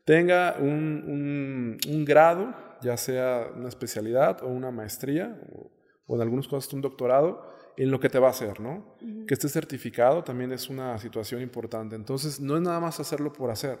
tenga 0.06 0.56
un, 0.60 1.78
un, 1.86 2.04
grado, 2.04 2.54
ya 2.82 2.96
sea 2.96 3.50
una 3.54 3.68
especialidad 3.68 4.42
o 4.42 4.48
una 4.48 4.70
maestría, 4.70 5.40
o, 5.52 5.70
o 6.06 6.16
en 6.16 6.22
algunos 6.22 6.46
casos 6.48 6.72
un 6.72 6.80
doctorado, 6.80 7.56
en 7.76 7.90
lo 7.90 8.00
que 8.00 8.08
te 8.08 8.18
va 8.18 8.28
a 8.28 8.30
hacer, 8.30 8.60
¿no? 8.60 8.96
Que 9.26 9.34
esté 9.34 9.48
certificado 9.48 10.24
también 10.24 10.52
es 10.52 10.70
una 10.70 10.98
situación 10.98 11.42
importante. 11.42 11.94
Entonces, 11.94 12.40
no 12.40 12.56
es 12.56 12.62
nada 12.62 12.80
más 12.80 13.00
hacerlo 13.00 13.32
por 13.32 13.50
hacer. 13.50 13.78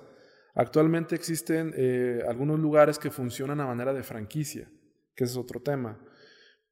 Actualmente 0.54 1.14
existen 1.14 1.72
eh, 1.76 2.22
algunos 2.28 2.58
lugares 2.58 2.98
que 2.98 3.10
funcionan 3.10 3.60
a 3.60 3.66
manera 3.66 3.92
de 3.92 4.02
franquicia, 4.02 4.68
que 5.14 5.24
ese 5.24 5.32
es 5.32 5.38
otro 5.38 5.60
tema, 5.60 5.98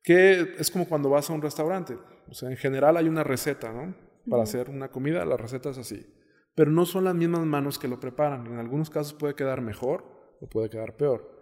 que 0.03 0.55
es 0.59 0.71
como 0.71 0.87
cuando 0.87 1.09
vas 1.11 1.31
a 1.31 1.33
un 1.33 1.43
restaurante. 1.43 1.97
O 2.29 2.35
sea, 2.35 2.51
en 2.51 2.57
general 2.57 2.97
hay 2.97 3.09
una 3.09 3.25
receta, 3.25 3.73
¿no? 3.73 3.95
Para 4.29 4.43
hacer 4.43 4.71
una 4.71 4.91
comida, 4.91 5.25
la 5.25 5.37
receta 5.37 5.71
es 5.71 5.79
así. 5.79 6.07
Pero 6.55 6.71
no 6.71 6.87
son 6.87 7.05
las 7.05 7.15
mismas 7.15 7.45
manos 7.45 7.79
que 7.79 7.89
lo 7.89 8.01
preparan. 8.01 8.47
En 8.47 8.59
algunos 8.59 8.91
casos 8.91 9.15
puede 9.15 9.35
quedar 9.35 9.61
mejor 9.61 10.37
o 10.41 10.49
puede 10.49 10.71
quedar 10.71 10.97
peor. 10.97 11.34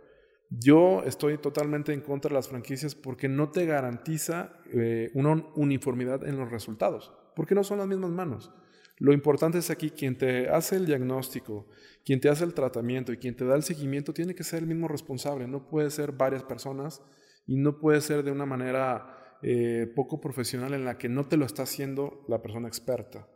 Yo 0.58 1.02
estoy 1.04 1.38
totalmente 1.38 1.94
en 1.94 2.02
contra 2.02 2.28
de 2.28 2.34
las 2.34 2.48
franquicias 2.48 2.94
porque 2.94 3.28
no 3.28 3.50
te 3.50 3.64
garantiza 3.64 4.52
eh, 4.72 5.10
una 5.14 5.46
uniformidad 5.54 6.26
en 6.26 6.36
los 6.36 6.50
resultados, 6.50 7.12
porque 7.34 7.54
no 7.54 7.64
son 7.64 7.78
las 7.78 7.86
mismas 7.86 8.10
manos. 8.10 8.50
Lo 8.98 9.14
importante 9.14 9.58
es 9.58 9.70
aquí 9.70 9.90
quien 9.90 10.18
te 10.18 10.50
hace 10.50 10.76
el 10.76 10.84
diagnóstico, 10.84 11.68
quien 12.04 12.20
te 12.20 12.28
hace 12.28 12.44
el 12.44 12.52
tratamiento 12.52 13.12
y 13.12 13.16
quien 13.16 13.34
te 13.34 13.46
da 13.46 13.56
el 13.56 13.62
seguimiento 13.62 14.12
tiene 14.12 14.34
que 14.34 14.44
ser 14.44 14.60
el 14.60 14.66
mismo 14.66 14.88
responsable. 14.88 15.48
No 15.48 15.68
puede 15.68 15.90
ser 15.90 16.12
varias 16.12 16.42
personas 16.42 17.02
y 17.46 17.56
no 17.56 17.78
puede 17.78 18.02
ser 18.02 18.22
de 18.22 18.30
una 18.30 18.44
manera 18.44 19.38
eh, 19.42 19.90
poco 19.96 20.20
profesional 20.20 20.74
en 20.74 20.84
la 20.84 20.98
que 20.98 21.08
no 21.08 21.26
te 21.26 21.38
lo 21.38 21.46
está 21.46 21.62
haciendo 21.62 22.24
la 22.28 22.42
persona 22.42 22.68
experta. 22.68 23.26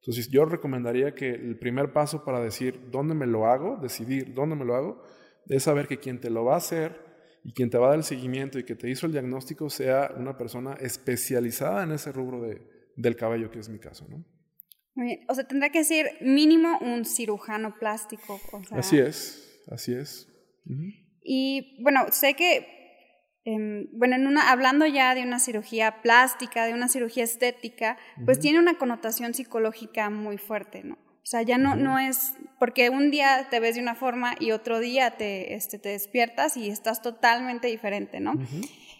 Entonces 0.00 0.28
yo 0.28 0.44
recomendaría 0.44 1.14
que 1.14 1.30
el 1.30 1.56
primer 1.56 1.92
paso 1.92 2.24
para 2.24 2.40
decir 2.40 2.90
dónde 2.90 3.14
me 3.14 3.26
lo 3.26 3.46
hago, 3.46 3.78
decidir 3.80 4.34
dónde 4.34 4.56
me 4.56 4.64
lo 4.64 4.74
hago, 4.74 5.02
es 5.48 5.62
saber 5.62 5.86
que 5.86 5.98
quien 5.98 6.20
te 6.20 6.30
lo 6.30 6.44
va 6.44 6.54
a 6.54 6.58
hacer 6.58 7.04
y 7.44 7.52
quien 7.52 7.70
te 7.70 7.78
va 7.78 7.86
a 7.86 7.88
dar 7.90 7.98
el 7.98 8.04
seguimiento 8.04 8.58
y 8.58 8.64
que 8.64 8.74
te 8.74 8.88
hizo 8.88 9.06
el 9.06 9.12
diagnóstico 9.12 9.68
sea 9.68 10.12
una 10.16 10.38
persona 10.38 10.74
especializada 10.74 11.82
en 11.82 11.92
ese 11.92 12.10
rubro 12.10 12.40
de, 12.40 12.62
del 12.96 13.16
cabello, 13.16 13.50
que 13.50 13.58
es 13.58 13.68
mi 13.68 13.78
caso, 13.78 14.06
¿no? 14.08 14.24
Muy 14.94 15.06
bien. 15.06 15.20
O 15.28 15.34
sea, 15.34 15.44
tendrá 15.44 15.70
que 15.70 15.84
ser 15.84 16.16
mínimo 16.20 16.78
un 16.80 17.04
cirujano 17.04 17.74
plástico. 17.78 18.40
Así 18.70 18.98
es, 18.98 19.60
así 19.70 19.92
es. 19.92 20.28
Y 21.22 21.82
bueno, 21.82 22.06
sé 22.10 22.34
que 22.34 22.66
em, 23.44 23.88
bueno, 23.92 24.16
en 24.16 24.26
una, 24.26 24.50
hablando 24.50 24.86
ya 24.86 25.14
de 25.14 25.22
una 25.22 25.40
cirugía 25.40 26.00
plástica, 26.00 26.64
de 26.64 26.74
una 26.74 26.88
cirugía 26.88 27.24
estética, 27.24 27.98
pues 28.24 28.38
tiene 28.38 28.58
una 28.58 28.78
connotación 28.78 29.34
psicológica 29.34 30.08
muy 30.10 30.38
fuerte, 30.38 30.84
¿no? 30.84 31.03
O 31.24 31.26
sea, 31.26 31.40
ya 31.40 31.56
no, 31.56 31.74
no 31.74 31.98
es, 31.98 32.34
porque 32.58 32.90
un 32.90 33.10
día 33.10 33.48
te 33.48 33.58
ves 33.58 33.76
de 33.76 33.80
una 33.80 33.94
forma 33.94 34.36
y 34.38 34.50
otro 34.50 34.78
día 34.78 35.12
te, 35.12 35.54
este, 35.54 35.78
te 35.78 35.88
despiertas 35.88 36.58
y 36.58 36.68
estás 36.68 37.00
totalmente 37.00 37.66
diferente, 37.66 38.20
¿no? 38.20 38.34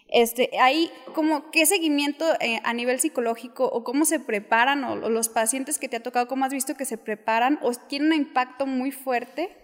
Este, 0.09 0.49
hay 0.59 0.91
como 1.15 1.51
qué 1.51 1.67
seguimiento 1.67 2.25
eh, 2.41 2.61
a 2.65 2.73
nivel 2.73 2.99
psicológico 2.99 3.67
o 3.67 3.85
cómo 3.85 4.07
se 4.07 4.21
preparan 4.21 4.85
o, 4.85 4.97
los 4.97 5.29
pacientes 5.29 5.79
que 5.79 5.91
te 5.91 5.97
ha 5.97 6.03
tocado, 6.03 6.27
cómo 6.27 6.47
has 6.47 6.53
visto 6.53 6.77
que 6.77 6.87
se 6.87 6.97
preparan 6.97 7.59
o 7.61 7.73
tienen 7.73 8.13
un 8.13 8.19
impacto 8.19 8.65
muy 8.65 8.91
fuerte. 8.91 9.63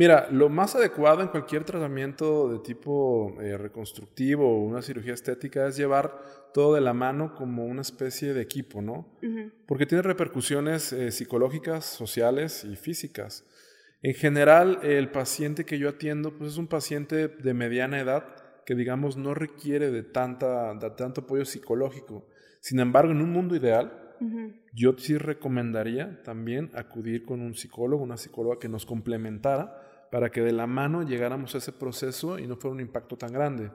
Mira, 0.00 0.28
lo 0.30 0.48
más 0.48 0.74
adecuado 0.74 1.20
en 1.20 1.28
cualquier 1.28 1.64
tratamiento 1.64 2.50
de 2.50 2.60
tipo 2.60 3.36
eh, 3.42 3.58
reconstructivo 3.58 4.48
o 4.48 4.62
una 4.62 4.80
cirugía 4.80 5.12
estética 5.12 5.66
es 5.66 5.76
llevar 5.76 6.22
todo 6.54 6.74
de 6.74 6.80
la 6.80 6.94
mano 6.94 7.34
como 7.34 7.66
una 7.66 7.82
especie 7.82 8.32
de 8.32 8.40
equipo, 8.40 8.80
¿no? 8.80 9.14
Porque 9.66 9.84
tiene 9.84 10.00
repercusiones 10.00 10.94
eh, 10.94 11.10
psicológicas, 11.10 11.84
sociales 11.84 12.64
y 12.64 12.76
físicas. 12.76 13.44
En 14.00 14.14
general, 14.14 14.78
el 14.84 15.10
paciente 15.10 15.66
que 15.66 15.78
yo 15.78 15.90
atiendo 15.90 16.32
pues 16.38 16.52
es 16.52 16.56
un 16.56 16.66
paciente 16.66 17.28
de 17.28 17.52
mediana 17.52 18.00
edad 18.00 18.24
que 18.64 18.74
digamos 18.74 19.18
no 19.18 19.34
requiere 19.34 19.90
de, 19.90 20.02
tanta, 20.02 20.72
de 20.76 20.90
tanto 20.92 21.20
apoyo 21.20 21.44
psicológico. 21.44 22.26
Sin 22.60 22.80
embargo, 22.80 23.12
en 23.12 23.20
un 23.20 23.32
mundo 23.32 23.54
ideal, 23.54 24.16
yo 24.72 24.94
sí 24.96 25.18
recomendaría 25.18 26.22
también 26.22 26.70
acudir 26.72 27.26
con 27.26 27.42
un 27.42 27.54
psicólogo, 27.54 28.02
una 28.02 28.16
psicóloga 28.16 28.58
que 28.58 28.70
nos 28.70 28.86
complementara 28.86 29.79
para 30.10 30.30
que 30.30 30.40
de 30.40 30.52
la 30.52 30.66
mano 30.66 31.02
llegáramos 31.02 31.54
a 31.54 31.58
ese 31.58 31.72
proceso 31.72 32.38
y 32.38 32.46
no 32.46 32.56
fuera 32.56 32.74
un 32.74 32.80
impacto 32.80 33.16
tan 33.16 33.32
grande. 33.32 33.70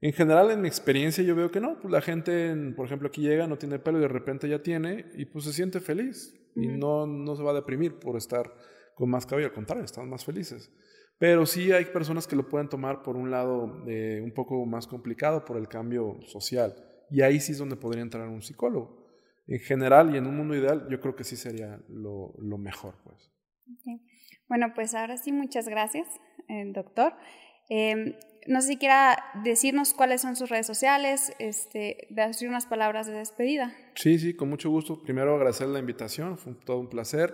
En 0.00 0.12
general, 0.12 0.50
en 0.50 0.62
mi 0.62 0.68
experiencia, 0.68 1.22
yo 1.22 1.34
veo 1.34 1.50
que 1.50 1.60
no, 1.60 1.78
pues 1.78 1.92
la 1.92 2.00
gente, 2.00 2.54
por 2.74 2.86
ejemplo, 2.86 3.08
aquí 3.08 3.20
llega, 3.20 3.46
no 3.46 3.58
tiene 3.58 3.78
pelo 3.78 3.98
y 3.98 4.02
de 4.02 4.08
repente 4.08 4.48
ya 4.48 4.62
tiene 4.62 5.06
y 5.14 5.26
pues 5.26 5.44
se 5.44 5.52
siente 5.52 5.80
feliz 5.80 6.34
y 6.56 6.68
no, 6.68 7.06
no 7.06 7.36
se 7.36 7.42
va 7.42 7.50
a 7.50 7.54
deprimir 7.54 7.98
por 7.98 8.16
estar 8.16 8.50
con 8.94 9.10
más 9.10 9.26
cabello, 9.26 9.48
al 9.48 9.54
contrario, 9.54 9.84
están 9.84 10.08
más 10.08 10.24
felices. 10.24 10.70
Pero 11.18 11.44
sí 11.44 11.70
hay 11.70 11.84
personas 11.84 12.26
que 12.26 12.34
lo 12.34 12.48
pueden 12.48 12.70
tomar 12.70 13.02
por 13.02 13.14
un 13.14 13.30
lado 13.30 13.84
eh, 13.86 14.22
un 14.24 14.32
poco 14.32 14.64
más 14.64 14.86
complicado 14.86 15.44
por 15.44 15.58
el 15.58 15.68
cambio 15.68 16.18
social. 16.26 16.74
Y 17.10 17.20
ahí 17.20 17.40
sí 17.40 17.52
es 17.52 17.58
donde 17.58 17.76
podría 17.76 18.02
entrar 18.02 18.26
un 18.26 18.40
psicólogo. 18.40 19.06
En 19.46 19.58
general 19.58 20.14
y 20.14 20.16
en 20.16 20.26
un 20.26 20.34
mundo 20.34 20.54
ideal, 20.54 20.86
yo 20.88 20.98
creo 20.98 21.14
que 21.14 21.24
sí 21.24 21.36
sería 21.36 21.78
lo, 21.88 22.32
mejor. 22.56 22.94
Pues. 23.04 23.30
Bueno, 24.50 24.72
pues 24.74 24.94
ahora 24.94 25.16
sí, 25.16 25.30
muchas 25.30 25.68
gracias, 25.68 26.08
eh, 26.48 26.64
doctor. 26.74 27.14
Em, 27.68 28.16
no 28.48 28.60
sé 28.60 28.68
si 28.68 28.76
quiera 28.78 29.16
decirnos 29.44 29.94
cuáles 29.94 30.22
son 30.22 30.34
sus 30.34 30.50
redes 30.50 30.66
sociales, 30.66 31.32
este, 31.38 32.08
unas 32.48 32.66
palabras 32.66 33.06
de 33.06 33.12
despedida. 33.12 33.72
Sí, 33.94 34.18
sí, 34.18 34.34
con 34.34 34.50
mucho 34.50 34.68
gusto. 34.68 35.00
Primero 35.04 35.36
agradecer 35.36 35.68
la 35.68 35.78
invitación, 35.78 36.36
fue 36.36 36.54
todo 36.64 36.80
un 36.80 36.88
placer. 36.88 37.32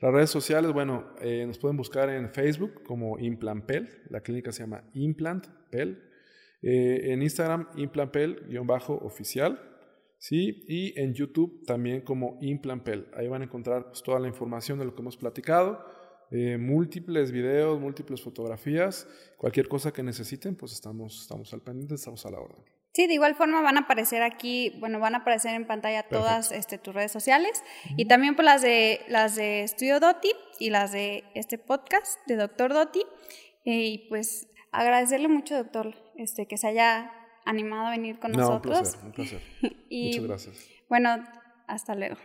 Las 0.00 0.14
redes 0.14 0.30
sociales, 0.30 0.72
bueno, 0.72 1.04
eh, 1.20 1.44
nos 1.46 1.58
pueden 1.58 1.76
buscar 1.76 2.08
en 2.08 2.30
Facebook 2.30 2.82
como 2.82 3.18
Implantpel, 3.18 4.02
la 4.08 4.22
clínica 4.22 4.50
se 4.50 4.62
llama 4.62 4.84
Implantpel. 4.94 6.02
Eh, 6.62 7.12
en 7.12 7.22
Instagram, 7.22 7.68
Implantpel-oficial, 7.76 9.60
¿sí? 10.16 10.64
Y 10.66 10.98
en 10.98 11.12
YouTube 11.12 11.62
también 11.66 12.00
como 12.00 12.38
Implantpel. 12.40 13.08
Ahí 13.14 13.28
van 13.28 13.42
a 13.42 13.44
encontrar 13.44 13.88
pues, 13.88 14.02
toda 14.02 14.18
la 14.18 14.28
información 14.28 14.78
de 14.78 14.86
lo 14.86 14.94
que 14.94 15.02
hemos 15.02 15.18
platicado, 15.18 15.84
eh, 16.36 16.58
múltiples 16.58 17.30
videos, 17.30 17.80
múltiples 17.80 18.20
fotografías, 18.20 19.06
cualquier 19.36 19.68
cosa 19.68 19.92
que 19.92 20.02
necesiten, 20.02 20.56
pues 20.56 20.72
estamos, 20.72 21.22
estamos 21.22 21.52
al 21.54 21.60
pendiente, 21.60 21.94
estamos 21.94 22.26
a 22.26 22.30
la 22.32 22.40
orden. 22.40 22.60
Sí, 22.92 23.06
de 23.06 23.14
igual 23.14 23.36
forma 23.36 23.62
van 23.62 23.76
a 23.76 23.82
aparecer 23.82 24.22
aquí, 24.22 24.72
bueno, 24.80 24.98
van 24.98 25.14
a 25.14 25.18
aparecer 25.18 25.54
en 25.54 25.64
pantalla 25.64 26.08
todas 26.08 26.50
este, 26.50 26.76
tus 26.78 26.92
redes 26.92 27.12
sociales 27.12 27.62
y 27.96 28.06
también 28.06 28.34
por 28.34 28.44
las 28.44 28.62
de 28.62 29.00
las 29.08 29.36
de 29.36 29.62
Estudio 29.62 30.00
Doti 30.00 30.32
y 30.58 30.70
las 30.70 30.90
de 30.90 31.22
este 31.36 31.56
podcast 31.56 32.18
de 32.26 32.34
Doctor 32.34 32.72
Doti. 32.72 33.02
Eh, 33.64 33.86
y 33.86 34.08
pues 34.08 34.48
agradecerle 34.72 35.28
mucho, 35.28 35.56
doctor, 35.56 35.94
este, 36.16 36.46
que 36.46 36.56
se 36.56 36.66
haya 36.66 37.12
animado 37.44 37.86
a 37.86 37.90
venir 37.90 38.18
con 38.18 38.32
nosotros. 38.32 38.98
Un 39.04 39.12
placer, 39.12 39.40
un 39.40 39.40
placer. 39.60 39.76
Muchas 39.90 40.24
gracias. 40.24 40.68
Bueno, 40.88 41.24
hasta 41.68 41.94
luego. 41.94 42.16